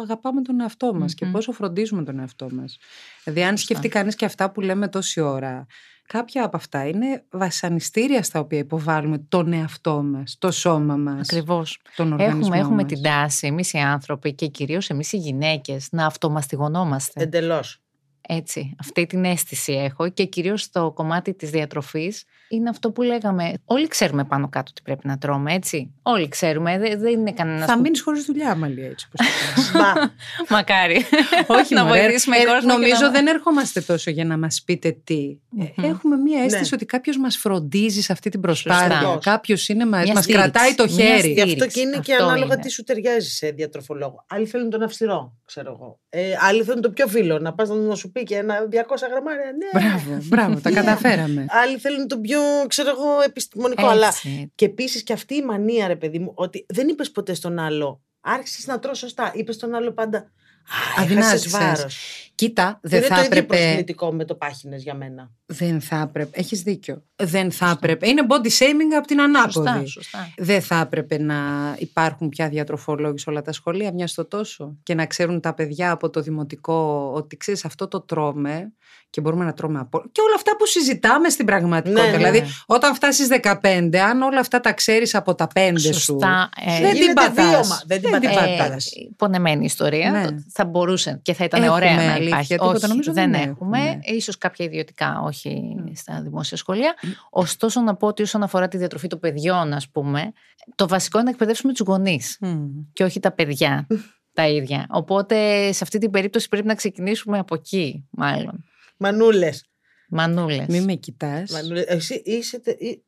αγαπάμε 0.03 0.41
τον 0.41 0.61
εαυτό 0.61 0.93
μας 0.93 1.13
και 1.13 1.25
Μμμ. 1.25 1.31
πόσο 1.31 1.51
φροντίζουμε 1.51 2.03
τον 2.03 2.19
εαυτό 2.19 2.47
μας. 2.51 2.77
Δηλαδή, 3.23 3.43
αν 3.43 3.57
σκεφτεί 3.57 3.87
κανείς 3.87 4.15
και 4.15 4.25
αυτά 4.25 4.51
που 4.51 4.61
λέμε 4.61 4.87
τόση 4.87 5.19
ώρα, 5.19 5.65
κάποια 6.07 6.45
από 6.45 6.57
αυτά 6.57 6.87
είναι 6.87 7.23
βασανιστήρια 7.31 8.23
στα 8.23 8.39
οποία 8.39 8.57
υποβάλλουμε 8.59 9.17
τον 9.29 9.53
εαυτό 9.53 10.03
μας, 10.03 10.35
το 10.39 10.51
σώμα 10.51 10.95
μας, 10.95 11.19
Ακριβώς. 11.19 11.79
τον 11.95 12.11
οργανισμό 12.13 12.39
Έχουμε, 12.41 12.57
έχουμε 12.57 12.81
μας. 12.81 12.91
την 12.91 13.01
τάση 13.01 13.47
εμείς 13.47 13.73
οι 13.73 13.77
άνθρωποι 13.77 14.33
και 14.33 14.47
κυρίως 14.47 14.89
εμείς 14.89 15.11
οι 15.11 15.17
γυναίκες 15.17 15.87
να 15.91 16.05
αυτομαστιγωνόμαστε. 16.05 17.23
Εντελώς. 17.23 17.81
Έτσι, 18.29 18.75
αυτή 18.79 19.05
την 19.05 19.25
αίσθηση 19.25 19.73
έχω 19.73 20.09
και 20.09 20.25
κυρίως 20.25 20.61
στο 20.61 20.91
κομμάτι 20.95 21.33
της 21.33 21.49
διατροφής 21.49 22.23
είναι 22.49 22.69
αυτό 22.69 22.91
που 22.91 23.01
λέγαμε. 23.01 23.53
Όλοι 23.65 23.87
ξέρουμε 23.87 24.23
πάνω 24.23 24.49
κάτω 24.49 24.73
τι 24.73 24.81
πρέπει 24.81 25.07
να 25.07 25.17
τρώμε, 25.17 25.53
έτσι. 25.53 25.93
Όλοι 26.01 26.27
ξέρουμε, 26.27 26.77
δεν, 26.79 26.99
δεν 26.99 27.11
είναι 27.19 27.31
κανένας. 27.31 27.65
Θα 27.65 27.79
μείνεις 27.79 28.01
χωρίς 28.01 28.25
δουλειά, 28.25 28.49
Αμαλία, 28.51 28.85
έτσι 28.87 29.07
όπως 29.13 29.27
το 29.27 29.77
κάνεις. 29.93 30.11
Μακάρι. 30.49 31.05
Όχι, 31.47 31.73
να 31.73 31.83
μωρέ. 31.83 32.01
βοηθήσουμε 32.01 32.35
Ε, 32.37 32.43
κόσμο. 32.45 32.59
και 32.59 32.65
Νομίζω 32.77 33.01
να- 33.01 33.09
δεν 33.11 33.27
ερχόμαστε 33.27 33.81
τόσο 33.81 34.11
για 34.11 34.25
να 34.25 34.37
μας 34.37 34.61
πείτε 34.65 34.97
τι. 35.03 35.37
Ε, 35.59 35.63
Μμμ. 35.75 35.85
Έχουμε 35.89 36.15
μία 36.15 36.37
αίσθηση 36.43 36.61
Ναι. 36.61 36.69
ότι 36.73 36.85
κάποιος 36.85 37.17
μας 37.17 37.37
φροντίζει 37.37 38.01
σε 38.01 38.11
αυτή 38.11 38.29
την 38.29 38.41
προσπάθεια. 38.41 38.99
Σωστά. 39.01 39.19
Κάποιος 39.31 39.67
είναι, 39.69 39.85
μας, 39.85 40.03
Μια 40.03 40.13
μας 40.13 40.23
στήριξη. 40.23 40.49
κρατάει 40.51 40.75
το 40.75 40.83
Μια 40.83 40.93
χέρι. 41.05 41.31
Γι' 41.31 41.41
αυτό 41.41 41.51
στήριξη. 41.53 41.79
και 41.79 41.79
είναι 41.87 41.99
και 42.03 42.13
Αυτό 42.13 42.25
ανάλογα 42.25 42.53
είναι. 42.53 42.61
τι 42.63 42.69
σου 42.71 42.83
ταιριάζει 42.83 43.29
σε 43.29 43.49
διατροφολόγο. 43.49 44.25
Άλλοι 44.29 44.45
θέλουν 44.45 44.69
τον 44.69 44.83
αυστηρό, 44.83 45.33
ξέρω 45.45 45.71
εγώ. 45.71 45.99
Ε, 46.09 46.21
άλλοι 46.47 46.63
θέλουν 46.63 46.81
το 46.81 46.89
πιο 46.89 47.07
φίλο, 47.07 47.39
να 47.39 47.53
πας 47.53 47.69
να 47.69 47.95
σου 47.95 48.11
πει 48.11 48.23
και 48.23 48.35
ένα 48.35 48.55
200 48.71 49.07
γραμμάρια. 49.11 49.43
Ναι. 49.45 49.79
Μπράβο, 49.81 50.21
μπράβο, 50.23 50.59
τα 50.61 50.69
Ναι. 50.69 50.75
καταφέραμε. 50.75 51.45
Άλλοι 51.49 51.77
θέλουν 51.77 52.07
το 52.07 52.17
πιο, 52.19 52.36
ξέρω 52.67 52.89
εγώ, 52.89 53.21
επιστημονικό. 53.21 53.87
Αλλά 53.87 54.07
Έτσι. 54.07 54.51
και 54.55 54.65
επίσης 54.65 55.03
και 55.03 55.13
αυτή 55.13 55.35
η 55.35 55.41
μανία, 55.41 55.87
ρε 55.87 55.95
παιδί 55.95 56.19
μου, 56.19 56.31
ότι 56.35 56.65
δεν 56.69 56.87
είπες 56.87 57.11
ποτέ 57.11 57.33
στον 57.33 57.59
άλλο. 57.59 58.01
Άρχισες 58.21 58.65
να 58.65 58.79
τρως 58.79 58.97
σωστά. 58.97 59.31
Είπες 59.35 59.55
στον 59.55 59.73
άλλο 59.73 59.91
πάντα. 59.91 60.17
Α, 60.17 61.01
Αδυνάτησες. 61.01 62.26
Έχασες 62.41 62.59
βάρος. 62.59 62.79
Κοίτα, 62.79 62.79
δεν 62.81 62.99
είναι 62.99 63.07
θα 63.07 63.15
το 63.15 63.21
ίδιο 63.21 63.37
έπρεπε. 63.37 63.55
προσβλητικό 63.63 64.13
με 64.13 64.25
το 64.25 64.35
πάχινες 64.35 64.83
για 64.83 64.93
μένα. 64.93 65.31
Δεν 65.45 65.81
θα 65.81 66.01
έπρεπε. 66.09 66.39
Έχεις 66.39 66.61
δίκιο. 66.61 67.03
Δεν 67.15 67.51
θα 67.51 67.69
έπρεπε. 67.69 68.07
Είναι 68.07 68.21
body 68.29 68.47
shaming 68.47 68.93
από 68.97 69.07
την 69.07 69.21
ανάποδη. 69.21 69.51
Σωστά, 69.53 69.85
σωστά. 69.85 70.33
Δεν 70.37 70.61
θα 70.61 70.79
έπρεπε 70.79 71.17
να 71.21 71.35
υπάρχουν 71.77 72.29
πια 72.29 72.49
διατροφολόγοι 72.49 73.19
σε 73.19 73.29
όλα 73.29 73.41
τα 73.41 73.51
σχολεία, 73.51 73.93
μιας 73.93 74.11
στο 74.11 74.25
τόσο. 74.25 74.77
Και 74.83 74.93
να 74.95 75.05
ξέρουν 75.05 75.39
τα 75.41 75.53
παιδιά 75.53 75.91
από 75.91 76.09
το 76.09 76.21
δημοτικό 76.21 77.11
ότι 77.15 77.37
ξέρεις 77.37 77.65
αυτό 77.65 77.87
το 77.87 78.01
τρώμε 78.01 78.71
και 79.09 79.21
μπορούμε 79.21 79.45
να 79.45 79.53
τρώμε 79.53 79.79
από. 79.79 80.01
Και 80.11 80.21
όλα 80.21 80.33
αυτά 80.35 80.55
που 80.57 80.65
συζητάμε 80.65 81.29
στην 81.29 81.45
πραγματικότητα. 81.45 82.05
Ναι, 82.05 82.11
ναι, 82.11 82.17
δηλαδή, 82.17 82.39
ναι. 82.39 82.47
όταν 82.65 82.95
φτάσεις 82.95 83.27
15, 83.61 83.95
αν 83.97 84.21
όλα 84.21 84.39
αυτά 84.39 84.59
τα 84.59 84.73
ξέρεις 84.73 85.15
από 85.15 85.35
τα 85.35 85.47
5 85.55 85.73
σου. 85.77 85.93
Σωστά. 85.93 86.49
ε, 86.65 86.81
Δεν 86.81 86.91
την 86.91 87.01
Γίνεται 87.01 87.13
πατάς. 87.13 87.45
βίωμα. 87.49 87.81
Δεν 87.85 88.01
την 88.01 88.09
πατάς. 88.11 88.33
Ε, 88.47 88.55
πατάς. 88.57 88.89
πονεμένη 89.15 89.65
ιστορία. 89.65 90.11
Ναι. 90.11 90.23
Το- 90.25 90.35
Θα 90.53 90.65
μπορούσε 90.65 91.19
και 91.21 91.33
θα 91.33 91.43
ήταν 91.43 91.61
Έχουμε 91.63 91.75
ωραία 91.75 91.95
να 91.95 92.17
αλήθεια, 92.33 92.55
υπάρχει. 92.55 92.71
τίποτα 92.71 92.77
όχι, 92.77 92.87
νομίζω 92.87 93.13
δεν 93.13 93.31
δεν 93.31 93.49
έχουμε. 93.49 93.77
έχουμε. 93.79 93.99
Ίσως 94.03 94.37
κάποια 94.37 94.65
ιδιωτικά, 94.65 95.21
όχι 95.23 95.75
στα 95.95 96.21
δημόσια 96.21 96.57
σχολεία. 96.57 96.95
Ωστόσο, 97.29 97.81
να 97.81 97.95
πω 97.95 98.07
ότι 98.07 98.21
όσον 98.21 98.43
αφορά 98.43 98.67
τη 98.67 98.77
διατροφή 98.77 99.07
των 99.07 99.19
παιδιών, 99.19 99.73
ας 99.73 99.89
πούμε, 99.89 100.31
το 100.75 100.87
βασικό 100.87 101.17
είναι 101.17 101.25
να 101.25 101.31
εκπαιδεύσουμε 101.31 101.73
τους 101.73 101.87
γονείς 101.87 102.37
Μμμ. 102.41 102.67
και 102.93 103.03
όχι 103.03 103.19
τα 103.19 103.31
παιδιά 103.31 103.87
τα 104.33 104.47
ίδια. 104.47 104.85
Οπότε, 104.89 105.35
σε 105.71 105.83
αυτή 105.83 105.97
την 105.97 106.11
περίπτωση 106.11 106.49
πρέπει 106.49 106.67
να 106.67 106.75
ξεκινήσουμε 106.75 107.37
από 107.37 107.55
εκεί, 107.55 108.07
μάλλον. 108.09 108.63
Μανούλες. 108.97 109.65
Μανούλες. 110.09 110.67
Μη 110.67 110.81
με 110.81 110.93
κοιτάς. 110.93 111.51
Εσύ 111.87 112.21
είσαι. 112.25 112.59
τε- 112.59 112.81
ή- 112.81 113.03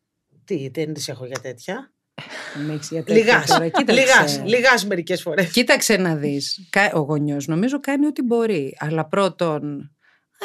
Τι, 0.45 0.69
δεν 0.69 0.93
τι 0.93 1.03
έχω 1.07 1.25
για 1.25 1.39
τέτοια; 1.41 1.93
Δεν 2.55 2.69
έχεις 2.75 2.89
για 2.89 3.03
τέτοια 3.03 3.23
Λιγάς, 3.23 3.45
τώρα. 3.45 3.67
Κοίταξε. 3.69 4.01
λιγάς, 4.01 4.41
λιγάς 4.45 4.85
μερικές 4.85 5.21
φορές. 5.21 5.51
Κοίταξε 5.51 5.97
να 5.97 6.15
δεις. 6.15 6.67
Κα- 6.69 6.91
Ο 6.93 6.99
γονιός 6.99 7.47
νομίζω 7.47 7.79
κάνει 7.79 8.05
ό,τι 8.05 8.21
μπορεί. 8.21 8.75
Αλλά 8.79 9.05
πρώτον, 9.07 9.63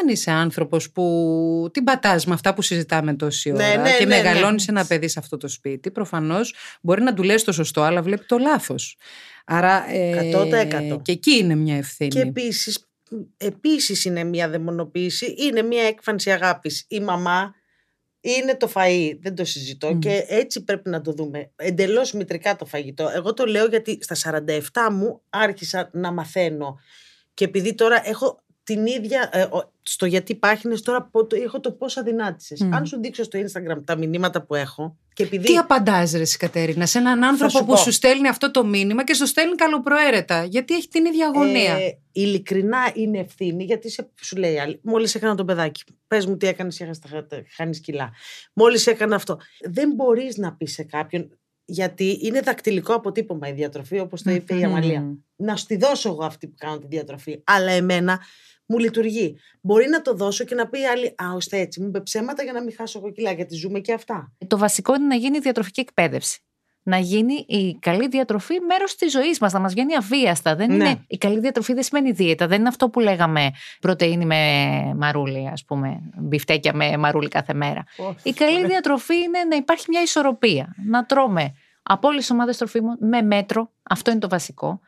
αν 0.00 0.08
είσαι 0.08 0.30
άνθρωπος 0.30 0.90
που 0.90 1.68
την 1.72 1.84
πατάς 1.84 2.26
με 2.26 2.34
αυτά 2.34 2.54
που 2.54 2.62
συζητάμε 2.62 3.14
τόση 3.14 3.50
Ναι, 3.50 3.68
ώρα 3.68 3.82
ναι, 3.82 3.96
και 3.96 4.04
ναι, 4.04 4.16
ναι. 4.16 4.22
μεγαλώνεις 4.22 4.68
ένα 4.68 4.84
παιδί 4.86 5.08
σε 5.08 5.18
αυτό 5.18 5.36
το 5.36 5.48
σπίτι, 5.48 5.90
προφανώς 5.90 6.54
μπορεί 6.82 7.02
να 7.02 7.14
του 7.14 7.22
λες 7.22 7.44
το 7.44 7.52
σωστό, 7.52 7.80
αλλά 7.82 8.02
βλέπει 8.02 8.24
το 8.24 8.38
λάθος. 8.38 8.96
Άρα 9.46 9.90
ε, 9.90 10.30
100%. 10.94 11.02
και 11.02 11.12
εκεί 11.12 11.36
είναι 11.36 11.54
μια 11.54 11.76
ευθύνη. 11.76 12.10
Και 12.10 12.20
επίσης, 12.20 12.88
επίσης 13.36 14.04
είναι 14.04 14.24
μια 14.24 14.48
δαιμονοποίηση, 14.48 15.34
είναι 15.38 15.62
μια 15.62 15.82
έκφανση 15.82 16.30
αγάπης. 16.30 16.84
Η 16.88 17.00
μαμά 17.00 17.54
είναι 18.24 18.56
το 18.56 18.70
φαΐ, 18.74 19.16
δεν 19.20 19.34
το 19.34 19.44
συζητώ 19.44 19.94
Μμ. 19.94 19.98
και 19.98 20.24
έτσι 20.28 20.64
πρέπει 20.64 20.88
να 20.90 21.00
το 21.00 21.12
δούμε. 21.12 21.50
Εντελώς 21.56 22.12
μητρικά 22.12 22.56
το 22.56 22.64
φαγητό. 22.66 23.08
Εγώ 23.14 23.34
το 23.34 23.44
λέω 23.46 23.66
γιατί 23.66 23.98
στα 24.00 24.40
47 24.84 24.90
μου 24.92 25.20
άρχισα 25.30 25.88
να 25.92 26.12
μαθαίνω 26.12 26.78
και 27.34 27.44
επειδή 27.44 27.74
τώρα 27.74 28.02
έχω 28.08 28.42
την 28.64 28.86
ίδια, 28.86 29.30
ε, 29.32 29.42
ο- 29.42 29.72
στο 29.86 30.06
γιατί 30.06 30.34
πάχινες 30.34 30.82
τώρα 30.82 31.02
πω- 31.02 31.26
το- 31.26 31.36
έχω 31.36 31.60
το 31.60 31.72
πώς 31.72 31.96
αδυνάτησες. 31.96 32.60
Μμ. 32.60 32.74
Αν 32.74 32.86
σου 32.86 33.00
δείξω 33.00 33.22
στο 33.22 33.38
Instagram 33.38 33.82
τα 33.84 33.96
μηνύματα 33.96 34.42
που 34.42 34.54
έχω 34.54 34.98
και 35.12 35.22
επειδή... 35.22 35.46
Τι 35.46 35.56
απαντάς 35.56 36.12
ρε 36.12 36.20
εσύ, 36.20 36.38
Κατερίνα 36.38 36.86
σε 36.86 36.98
έναν 36.98 37.24
άνθρωπο 37.24 37.50
σου 37.50 37.58
που 37.58 37.66
πω. 37.66 37.76
σου 37.76 37.92
στέλνει 37.92 38.28
αυτό 38.28 38.50
το 38.50 38.64
μήνυμα 38.64 39.04
και 39.04 39.14
σου 39.14 39.26
στέλνει 39.26 39.54
καλοπροαίρετα 39.54 40.44
γιατί 40.44 40.74
έχει 40.74 40.88
την 40.88 41.04
ίδια 41.04 41.26
αγωνία. 41.26 41.74
Ε, 41.74 41.98
ειλικρινά 42.12 42.90
είναι 42.94 43.18
ευθύνη, 43.18 43.64
γιατί 43.64 43.90
σε, 43.90 44.10
σου 44.20 44.36
λέει 44.36 44.58
άλλη. 44.58 44.80
Μόλις 44.82 45.14
έκανα 45.14 45.34
τον 45.34 45.46
παιδάκι. 45.46 45.82
Πες 46.06 46.26
μου 46.26 46.36
τι 46.36 46.46
έκανες 46.46 46.76
και 46.76 46.86
χάνεις 47.56 47.80
κιλά. 47.80 48.12
Μόλις 48.52 48.86
έκανα 48.86 49.14
αυτό. 49.14 49.38
Δεν 49.70 49.92
μπορείς 49.94 50.36
να 50.36 50.54
πεις 50.54 50.72
σε 50.72 50.82
κάποιον, 50.82 51.38
γιατί 51.64 52.18
είναι 52.22 52.40
δακτυλικό 52.40 52.94
αποτύπωμα 52.94 53.48
η 53.48 53.52
διατροφή, 53.52 53.98
όπως 53.98 54.22
το 54.22 54.30
είπε 54.30 54.54
η 54.54 54.56
Μμμ. 54.56 54.64
Αμαλία. 54.64 55.16
Να 55.36 55.56
σου 55.56 55.66
τη 55.66 55.76
δώσω 55.76 56.08
εγώ 56.08 56.24
αυτή 56.24 56.46
που 56.46 56.54
κάνω 56.58 56.78
τη 56.78 56.86
διατροφή. 56.86 57.40
Αλλά 57.44 57.70
εμένα 57.70 58.20
μου 58.66 58.78
λειτουργεί. 58.78 59.36
Μπορεί 59.60 59.88
να 59.88 60.02
το 60.02 60.14
δώσω 60.14 60.44
και 60.44 60.54
να 60.54 60.68
πει 60.68 60.80
η 60.80 60.86
άλλη, 60.86 61.06
Α, 61.06 61.34
ώστε 61.34 61.58
έτσι, 61.58 61.80
μου 61.80 61.86
είπε 61.86 62.00
ψέματα 62.00 62.42
για 62.42 62.52
να 62.52 62.62
μην 62.62 62.74
χάσω 62.76 62.98
εγώ 62.98 63.12
κιλά, 63.12 63.32
γιατί 63.32 63.54
ζούμε 63.54 63.80
και 63.80 63.92
αυτά. 63.92 64.32
Το 64.46 64.58
βασικό 64.58 64.94
είναι 64.94 65.06
να 65.06 65.14
γίνει 65.14 65.36
η 65.36 65.40
διατροφική 65.40 65.80
εκπαίδευση. 65.80 66.38
Να 66.86 66.98
γίνει 66.98 67.44
η 67.48 67.78
καλή 67.80 68.08
διατροφή 68.08 68.60
μέρος 68.60 68.94
της 68.94 69.12
ζωής 69.12 69.38
μας, 69.38 69.52
να 69.52 69.58
μας 69.60 69.72
βγαίνει 69.72 69.96
αβίαστα. 69.96 70.54
Δεν 70.56 70.68
Ναι. 70.68 70.74
είναι, 70.74 71.04
η 71.06 71.18
καλή 71.18 71.40
διατροφή 71.40 71.72
δεν 71.72 71.82
σημαίνει 71.82 72.10
δίαιτα. 72.12 72.46
Δεν 72.46 72.58
είναι 72.58 72.68
αυτό 72.68 72.88
που 72.88 73.00
λέγαμε 73.00 73.50
πρωτενη 73.80 74.24
με 74.24 74.40
μαρούλι, 74.96 75.48
ας 75.52 75.64
πούμε. 75.64 76.00
Μπιφτέκια 76.18 76.74
με 76.74 76.96
μαρούλι 76.96 77.28
κάθε 77.28 77.54
μέρα. 77.54 77.84
Η 78.22 78.32
καλή 78.32 78.66
διατροφή 78.66 79.14
είναι 79.16 79.44
να 79.50 79.56
υπάρχει 79.56 79.84
μια 79.88 80.02
ισορροπία. 80.02 80.74
Να 80.86 81.06
τρώμε 81.06 81.54
από 81.82 82.08
όλες 82.08 82.20
τις 82.20 82.30
ομάδες 82.30 82.56
τροφίμων 82.56 82.96
με 83.00 83.22
μέτρο, 83.22 83.70
αυτό 83.82 84.10
είναι 84.10 84.20
το 84.20 84.28
βασικό, 84.28 84.80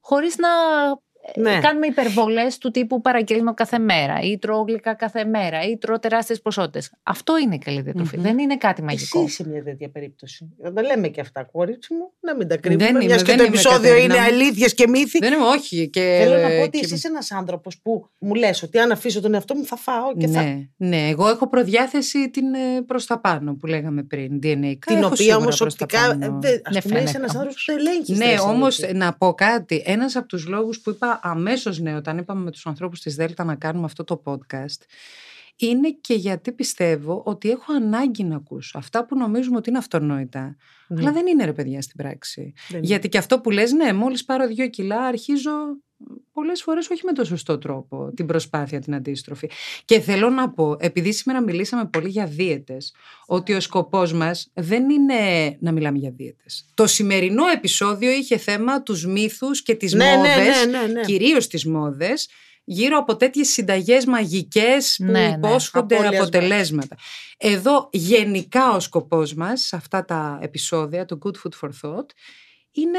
χωρίς 0.00 0.36
να 0.36 0.48
ε, 0.48 0.92
Ναι. 1.36 1.58
κάνουμε 1.62 1.86
υπερβολές 1.86 2.58
του 2.58 2.70
τύπου 2.70 3.00
παραγγέλνω 3.00 3.54
κάθε 3.54 3.78
μέρα 3.78 4.20
ή 4.20 4.38
τρώω 4.38 4.62
γλυκά 4.62 4.94
κάθε 4.94 5.24
μέρα 5.24 5.62
ή 5.68 5.76
τρώω 5.76 5.98
τεράστιες 5.98 6.40
ποσότητες. 6.40 6.92
Αυτό 7.02 7.38
είναι 7.38 7.54
η 7.54 7.58
καλή 7.58 7.80
διατροφή. 7.80 8.16
Μμμ. 8.16 8.22
Δεν 8.22 8.38
είναι 8.38 8.56
κάτι 8.56 8.74
Εσύ 8.76 8.84
μαγικό. 8.86 9.22
είσαι 9.22 9.48
μια 9.48 9.62
τέτοια 9.62 9.88
περίπτωση. 9.90 10.48
Δεν 10.58 10.74
τα 10.74 10.82
λέμε 10.82 11.08
και 11.08 11.20
αυτά, 11.20 11.44
κορίτσι 11.52 11.94
μου, 11.94 12.12
να 12.20 12.36
μην 12.36 12.48
τα 12.48 12.56
κρύβουμε. 12.56 12.84
Δεν 12.84 12.94
είμαι, 12.94 13.04
μιας 13.04 13.22
και 13.22 13.24
δεν 13.28 13.36
το 13.36 13.42
είμαι, 13.44 13.52
επεισόδιο 13.54 13.78
Κατερίνα 13.90 14.04
είναι 14.14 14.14
μου. 14.14 14.34
αλήθειες 14.42 14.74
και 14.74 14.88
μύθοι. 14.88 15.18
Δεν 15.18 15.32
είμαι 15.32 15.44
όχι. 15.44 15.88
Και, 15.90 16.18
Θέλω 16.22 16.36
να 16.42 16.48
πω 16.48 16.60
ότι 16.62 16.70
και- 16.78 16.84
εσύ 16.84 16.94
είσαι 16.94 17.08
ένας 17.08 17.30
άνθρωπος 17.32 17.78
που 17.82 18.08
μου 18.18 18.34
λες 18.34 18.62
ότι 18.62 18.78
αν 18.78 18.90
αφήσω 18.92 19.20
τον 19.20 19.34
εαυτό 19.34 19.54
μου 19.54 19.64
θα 19.64 19.76
φάω 19.76 20.16
και 20.16 20.26
θα. 20.28 20.42
Ναι, 20.42 20.58
ναι, 20.76 21.08
εγώ 21.08 21.28
έχω 21.28 21.48
προδιάθεση 21.48 22.30
την 22.30 22.54
ε, 22.54 22.82
προς 22.86 23.06
τα 23.06 23.20
πάνω 23.20 23.54
που 23.54 23.66
λέγαμε 23.66 24.02
πριν, 24.02 24.36
DNA. 24.36 24.40
Την 24.86 24.96
έχω 24.96 25.06
οποία 25.06 25.16
σίγουρα 25.16 25.36
όμως 25.36 25.56
προς 25.58 25.74
τα 25.74 25.84
οπτικά. 25.84 26.06
πάνω. 26.06 26.24
Α 26.26 26.38
Δεν 26.40 26.60
πούμε, 26.62 26.78
είσαι 26.78 26.80
φαίνεται 26.88 27.16
ένας 27.16 27.34
όμως. 27.34 27.34
άνθρωπο 27.34 27.54
που 27.54 27.62
το 27.66 27.72
ελέγχεις. 27.72 28.18
Ναι, 28.18 28.34
όμως 28.40 28.80
να 28.94 29.12
πω 29.16 29.34
κάτι. 29.34 29.82
Ένας 29.86 30.16
από 30.16 30.26
τους 30.26 30.46
λόγους 30.46 30.80
που 30.80 30.90
είπα 30.90 31.11
αμέσως 31.22 31.78
ναι, 31.78 31.94
όταν 31.94 32.18
είπαμε 32.18 32.42
με 32.44 32.50
τους 32.50 32.66
ανθρώπους 32.66 33.00
της 33.00 33.14
Δέλτα 33.14 33.44
να 33.44 33.54
κάνουμε 33.54 33.84
αυτό 33.84 34.04
το 34.04 34.22
podcast, 34.24 34.80
είναι 35.66 35.90
και 36.00 36.14
γιατί 36.14 36.52
πιστεύω 36.52 37.22
ότι 37.24 37.50
έχω 37.50 37.72
ανάγκη 37.72 38.24
να 38.24 38.36
ακούσω 38.36 38.78
αυτά 38.78 39.06
που 39.06 39.16
νομίζουμε 39.16 39.56
ότι 39.56 39.68
είναι 39.68 39.78
αυτονόητα. 39.78 40.56
Αλλά 40.98 41.12
δεν 41.12 41.26
είναι 41.26 41.44
ρε 41.44 41.52
παιδιά 41.52 41.82
στην 41.82 41.96
πράξη. 41.96 42.52
Γιατί 42.80 43.08
και 43.08 43.18
αυτό 43.18 43.40
που 43.40 43.50
λες, 43.50 43.72
ναι, 43.72 43.92
μόλις 43.92 44.24
πάρω 44.24 44.46
δύο 44.46 44.68
κιλά 44.68 45.00
αρχίζω 45.00 45.50
πολλές 46.32 46.62
φορές 46.62 46.90
όχι 46.90 47.02
με 47.04 47.12
το 47.12 47.24
σωστό 47.24 47.58
τρόπο 47.58 48.12
την 48.16 48.26
προσπάθεια 48.26 48.80
την 48.80 48.94
αντίστροφη. 48.94 49.50
Και 49.84 50.00
θέλω 50.00 50.30
να 50.30 50.50
πω, 50.50 50.76
επειδή 50.78 51.12
σήμερα 51.12 51.40
μιλήσαμε 51.40 51.84
πολύ 51.84 52.08
για 52.08 52.26
δίαιτες, 52.26 52.94
ότι 53.26 53.52
ο 53.52 53.60
σκοπός 53.60 54.12
μας 54.12 54.50
δεν 54.54 54.90
είναι 54.90 55.16
να 55.60 55.72
μιλάμε 55.72 55.98
για 55.98 56.10
δίαιτες. 56.10 56.70
Το 56.74 56.86
σημερινό 56.86 57.46
επεισόδιο 57.46 58.10
είχε 58.10 58.36
θέμα 58.36 58.82
τους 58.82 59.06
μύθους 59.06 59.62
και 59.62 59.74
τις 59.74 59.92
ναι, 59.92 60.04
ναι, 60.04 60.16
μόδες, 60.16 60.66
ναι, 60.66 60.78
ναι, 60.78 60.86
ναι. 60.92 61.00
κυρίως 61.00 61.46
τις 61.46 61.66
μόδες, 61.66 62.28
γύρω 62.64 62.98
από 62.98 63.16
τέτοιες 63.16 63.48
συνταγές 63.48 64.04
μαγικές 64.04 64.96
που 64.96 65.04
Ναι, 65.04 65.28
ναι. 65.28 65.34
υπόσχονται 65.36 65.94
Απώλειας 65.94 66.22
αποτελέσματα. 66.22 66.96
Εδώ 67.38 67.88
γενικά 67.92 68.70
ο 68.74 68.80
σκοπός 68.80 69.34
μας 69.34 69.60
σε 69.62 69.76
αυτά 69.76 70.04
τα 70.04 70.38
επεισόδια, 70.42 71.04
το 71.04 71.18
Good 71.24 71.34
Food 71.42 71.60
for 71.60 71.70
Thought, 71.82 72.06
είναι 72.72 72.98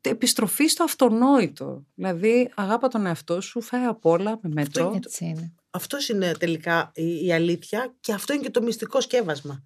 επιστροφή 0.00 0.66
στο 0.66 0.84
αυτονόητο. 0.84 1.86
Δηλαδή, 1.94 2.50
αγάπα 2.54 2.88
τον 2.88 3.06
εαυτό 3.06 3.40
σου, 3.40 3.60
φάει 3.60 3.84
απ' 3.84 4.06
όλα 4.06 4.38
με 4.42 4.50
μέτρο. 4.52 4.92
Έτσι 4.96 5.24
είναι. 5.24 5.54
Αυτός 5.70 6.08
είναι 6.08 6.32
τελικά 6.32 6.90
η, 6.94 7.24
η 7.26 7.32
αλήθεια 7.32 7.96
και 8.00 8.12
αυτό 8.12 8.32
είναι 8.32 8.42
και 8.42 8.50
το 8.50 8.62
μυστικό 8.62 9.00
σκεύασμα. 9.00 9.64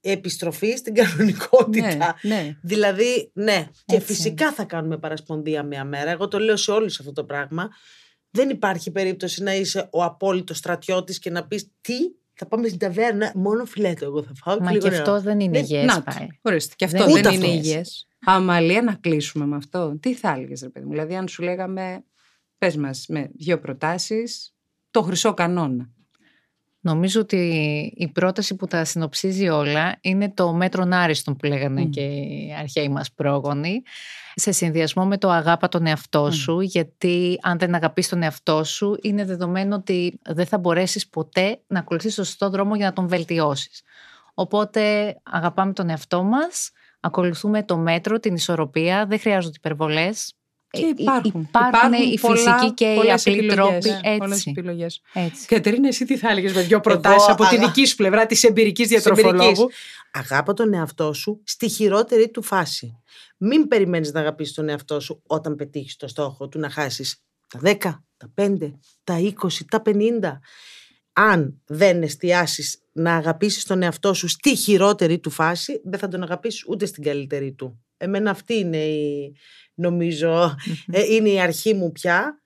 Επιστροφή 0.00 0.76
στην 0.76 0.94
κανονικότητα. 0.94 2.16
Ναι, 2.22 2.34
ναι. 2.34 2.56
Δηλαδή, 2.62 3.30
ναι. 3.34 3.68
Και 3.84 3.94
Έτσι 3.96 4.06
φυσικά 4.06 4.52
θα 4.52 4.64
κάνουμε 4.64 4.98
παρασπονδία 4.98 5.62
μία 5.62 5.84
μέρα. 5.84 6.10
Εγώ 6.10 6.28
το 6.28 6.38
λέω 6.38 6.56
σε 6.56 6.70
όλους 6.70 7.00
αυτό 7.00 7.12
το 7.12 7.24
πράγμα. 7.24 7.68
Δεν 8.36 8.50
υπάρχει 8.50 8.90
περίπτωση 8.90 9.42
να 9.42 9.54
είσαι 9.54 9.88
ο 9.92 10.04
απόλυτος 10.04 10.56
στρατιώτης 10.58 11.18
και 11.18 11.30
να 11.30 11.46
πεις 11.46 11.70
τι, 11.80 11.94
θα 12.34 12.46
πάμε 12.46 12.66
στην 12.66 12.78
ταβέρνα, 12.78 13.32
μόνο 13.34 13.64
φιλέτο 13.64 14.04
εγώ 14.04 14.22
θα 14.22 14.32
φάω. 14.34 14.58
Μα 14.60 14.70
λίγο 14.72 14.88
και 14.88 14.94
αυτό 14.96 15.10
νερό». 15.10 15.22
δεν 15.22 15.40
είναι 15.40 15.58
Ναι, 15.58 15.64
υγιές 15.64 15.84
Να 15.84 15.94
το, 16.02 16.12
πάλι. 16.14 16.38
ορίστε. 16.42 16.74
Και 16.76 16.84
αυτό 16.84 16.98
Δεν 16.98 17.06
δεν, 17.06 17.16
ούτε 17.16 17.34
είναι 17.34 17.44
αυτό. 17.44 17.56
υγιές. 17.56 18.06
Αμαλία 18.24 18.82
να 18.82 18.94
κλείσουμε 18.94 19.46
με 19.46 19.56
αυτό. 19.56 19.98
Τι 20.00 20.14
θα 20.14 20.32
έλεγες, 20.32 20.60
ρε 20.62 20.68
παιδί 20.68 20.84
μου. 20.86 20.92
Δηλαδή, 20.92 21.14
αν 21.16 21.28
σου 21.28 21.42
λέγαμε, 21.42 22.04
πες 22.58 22.76
μας 22.76 23.04
με 23.08 23.30
δύο 23.34 23.58
προτάσεις, 23.58 24.54
το 24.90 25.02
χρυσό 25.02 25.34
κανόνα. 25.34 25.90
Νομίζω 26.86 27.20
ότι 27.20 27.36
η 27.96 28.08
πρόταση 28.08 28.56
που 28.56 28.66
τα 28.66 28.84
συνοψίζει 28.84 29.48
όλα 29.48 29.96
είναι 30.00 30.30
το 30.30 30.52
μέτρον 30.52 30.92
άριστον 30.92 31.36
που 31.36 31.46
λέγανε 31.46 31.80
Μμ. 31.80 31.90
και 31.90 32.00
οι 32.00 32.54
αρχαίοι 32.58 32.88
μας 32.88 33.12
πρόγονοι 33.12 33.82
σε 34.34 34.52
συνδυασμό 34.52 35.04
με 35.04 35.18
το 35.18 35.30
αγάπα 35.30 35.68
τον 35.68 35.86
εαυτό 35.86 36.24
Μμ. 36.26 36.30
σου 36.30 36.60
γιατί 36.60 37.38
αν 37.42 37.58
δεν 37.58 37.74
αγαπείς 37.74 38.08
τον 38.08 38.22
εαυτό 38.22 38.64
σου 38.64 38.98
είναι 39.02 39.24
δεδομένο 39.24 39.74
ότι 39.74 40.20
δεν 40.22 40.46
θα 40.46 40.58
μπορέσεις 40.58 41.08
ποτέ 41.08 41.60
να 41.66 41.78
ακολουθήσεις 41.78 42.16
το 42.16 42.24
σωστό 42.24 42.50
δρόμο 42.50 42.76
για 42.76 42.86
να 42.86 42.92
τον 42.92 43.08
βελτιώσεις. 43.08 43.82
Οπότε 44.34 45.16
αγαπάμε 45.22 45.72
τον 45.72 45.90
εαυτό 45.90 46.22
μας, 46.22 46.70
ακολουθούμε 47.00 47.62
το 47.62 47.76
μέτρο, 47.76 48.18
την 48.18 48.34
ισορροπία, 48.34 49.06
δεν 49.06 49.18
χρειάζονται 49.18 49.56
υπερβολές. 49.56 50.34
Και 50.80 50.84
Ε, 50.86 50.92
υπάρχουν. 50.96 51.40
υπάρχουν 51.48 51.92
οι 51.92 52.18
πολλά- 52.20 52.36
φυσικοί 52.58 52.72
και 52.74 52.84
οι 52.84 52.94
πολλές 52.96 53.26
απλοί 53.26 53.38
επιλογές. 53.38 53.84
τρόποι. 53.84 54.18
Πολλές 54.18 54.36
Έτσι. 54.36 54.50
επιλογές. 54.56 55.00
έτσι. 55.12 55.46
Κατερίνα, 55.46 55.88
εσύ 55.88 56.04
τι 56.04 56.16
θα 56.16 56.28
έλεγες 56.30 56.52
με 56.52 56.62
δύο 56.62 56.80
προτάσεις 56.80 57.28
από 57.28 57.44
τη 57.48 57.56
αγα- 57.56 57.66
δική 57.66 57.86
σου 57.86 57.96
πλευρά 57.96 58.26
της 58.26 58.42
εμπειρικής 58.44 58.88
Της 58.88 58.96
διατροφολόγου. 59.02 59.50
εμπειρικής. 59.50 59.76
Αγάπα 60.12 60.52
τον 60.52 60.74
εαυτό 60.74 61.12
σου 61.12 61.40
στη 61.44 61.68
χειρότερη 61.68 62.30
του 62.30 62.42
φάση. 62.42 63.00
Μην 63.36 63.68
περιμένεις 63.68 64.12
να 64.12 64.20
αγαπήσεις 64.20 64.54
τον 64.54 64.68
εαυτό 64.68 65.00
σου 65.00 65.22
όταν 65.26 65.54
πετύχεις 65.54 65.96
το 65.96 66.08
στόχο 66.08 66.48
του 66.48 66.58
να 66.58 66.70
χάσεις 66.70 67.22
τα 67.48 67.58
10, 67.62 68.04
τα 68.16 68.30
5, 68.34 68.78
τα 69.04 69.18
20, 69.18 69.64
τα 69.68 69.82
50. 69.82 70.40
Αν 71.18 71.60
δεν 71.66 72.02
εστιάσεις 72.02 72.78
να 72.92 73.14
αγαπήσεις 73.16 73.64
τον 73.64 73.82
εαυτό 73.82 74.14
σου 74.14 74.28
στη 74.28 74.56
χειρότερη 74.56 75.18
του 75.18 75.30
φάση, 75.30 75.80
δεν 75.84 75.98
θα 75.98 76.08
τον 76.08 76.22
αγαπήσεις 76.22 76.64
ούτε 76.68 76.86
στην 76.86 77.02
καλύτερη 77.02 77.52
του. 77.52 77.80
Εμένα 77.96 78.30
αυτή 78.30 78.54
είναι 78.54 78.76
η, 78.84 79.32
νομίζω, 79.74 80.54
ε, 80.92 81.02
είναι 81.14 81.28
η 81.28 81.40
αρχή 81.40 81.74
μου 81.74 81.92
πια 81.92 82.42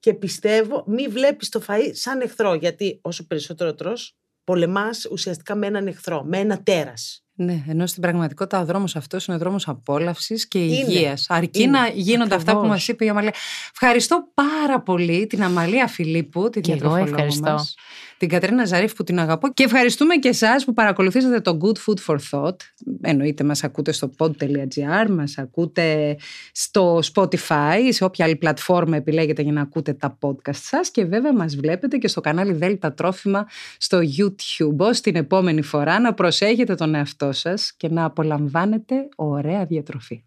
και 0.00 0.14
πιστεύω 0.14 0.84
μη 0.86 1.06
βλέπεις 1.08 1.48
το 1.48 1.62
φαΐ 1.68 1.90
σαν 1.92 2.20
εχθρό 2.20 2.54
γιατί 2.54 2.98
όσο 3.02 3.26
περισσότερο 3.26 3.74
τρως 3.74 4.16
πολεμάς 4.44 5.06
ουσιαστικά 5.10 5.54
με 5.54 5.66
έναν 5.66 5.86
εχθρό, 5.86 6.22
με 6.24 6.38
ένα 6.38 6.62
τέρας. 6.62 7.16
Ναι, 7.34 7.64
ενώ 7.68 7.86
στην 7.86 8.02
πραγματικότητα 8.02 8.60
ο 8.60 8.64
δρόμος 8.64 8.96
αυτός 8.96 9.26
είναι 9.26 9.36
δρόμος 9.36 9.68
απόλαυσης 9.68 10.48
και 10.48 10.58
Είναι. 10.64 10.74
υγείας. 10.76 11.26
Αρκεί 11.28 11.62
Είναι. 11.62 11.78
να 11.78 11.88
γίνονται 11.88 12.34
αυτά 12.34 12.52
που 12.52 12.58
Ακριβώς. 12.58 12.76
μας 12.76 12.88
είπε 12.88 13.04
η 13.04 13.08
Αμαλία. 13.08 13.34
Ευχαριστώ 13.72 14.24
πάρα 14.34 14.80
πολύ 14.80 15.26
την 15.26 15.42
Αμαλία 15.42 15.86
Φιλίππου, 15.86 16.50
την 16.50 16.62
Και 16.62 16.70
εγώ 16.72 16.78
διατροφολόγο 16.80 17.14
ευχαριστώ. 17.14 17.50
μας, 17.50 17.74
την 18.22 18.30
Κατρίνα 18.30 18.64
Ζαρίφ 18.64 18.94
που 18.94 19.04
την 19.04 19.18
αγαπώ 19.18 19.52
και 19.52 19.64
ευχαριστούμε 19.64 20.14
και 20.14 20.28
εσάς 20.28 20.64
που 20.64 20.72
παρακολουθήσατε 20.72 21.40
το 21.40 21.58
Good 21.60 21.76
Food 21.76 21.98
for 22.06 22.16
Thought. 22.30 22.56
Εννοείται 23.00 23.44
μας 23.44 23.64
ακούτε 23.64 23.92
στο 23.92 24.10
pod.gr, 24.18 25.08
μας 25.08 25.38
ακούτε 25.38 26.16
στο 26.52 27.00
Spotify, 27.14 27.88
σε 27.88 28.04
όποια 28.04 28.24
άλλη 28.24 28.36
πλατφόρμα 28.36 28.96
επιλέγετε 28.96 29.42
για 29.42 29.52
να 29.52 29.60
ακούτε 29.60 29.92
τα 29.92 30.18
podcast 30.20 30.54
σας 30.54 30.90
και 30.90 31.04
βέβαια 31.04 31.32
μας 31.32 31.56
βλέπετε 31.56 31.96
και 31.96 32.08
στο 32.08 32.20
κανάλι 32.20 32.52
Δέλτα 32.52 32.92
Τρόφιμα 32.92 33.46
στο 33.78 33.98
YouTube. 33.98 34.76
Ως 34.76 35.00
την 35.00 35.16
επόμενη 35.16 35.62
φορά 35.62 36.00
να 36.00 36.14
προσέχετε 36.14 36.74
τον 36.74 36.94
εαυτό 36.94 37.32
σας 37.32 37.74
και 37.76 37.88
να 37.88 38.04
απολαμβάνετε 38.04 39.08
ωραία 39.16 39.64
διατροφή. 39.64 40.24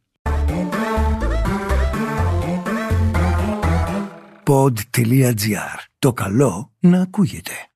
pod.gr. 4.47 5.77
Το 5.99 6.13
καλό 6.13 6.71
να 6.79 7.01
ακούγεται. 7.01 7.69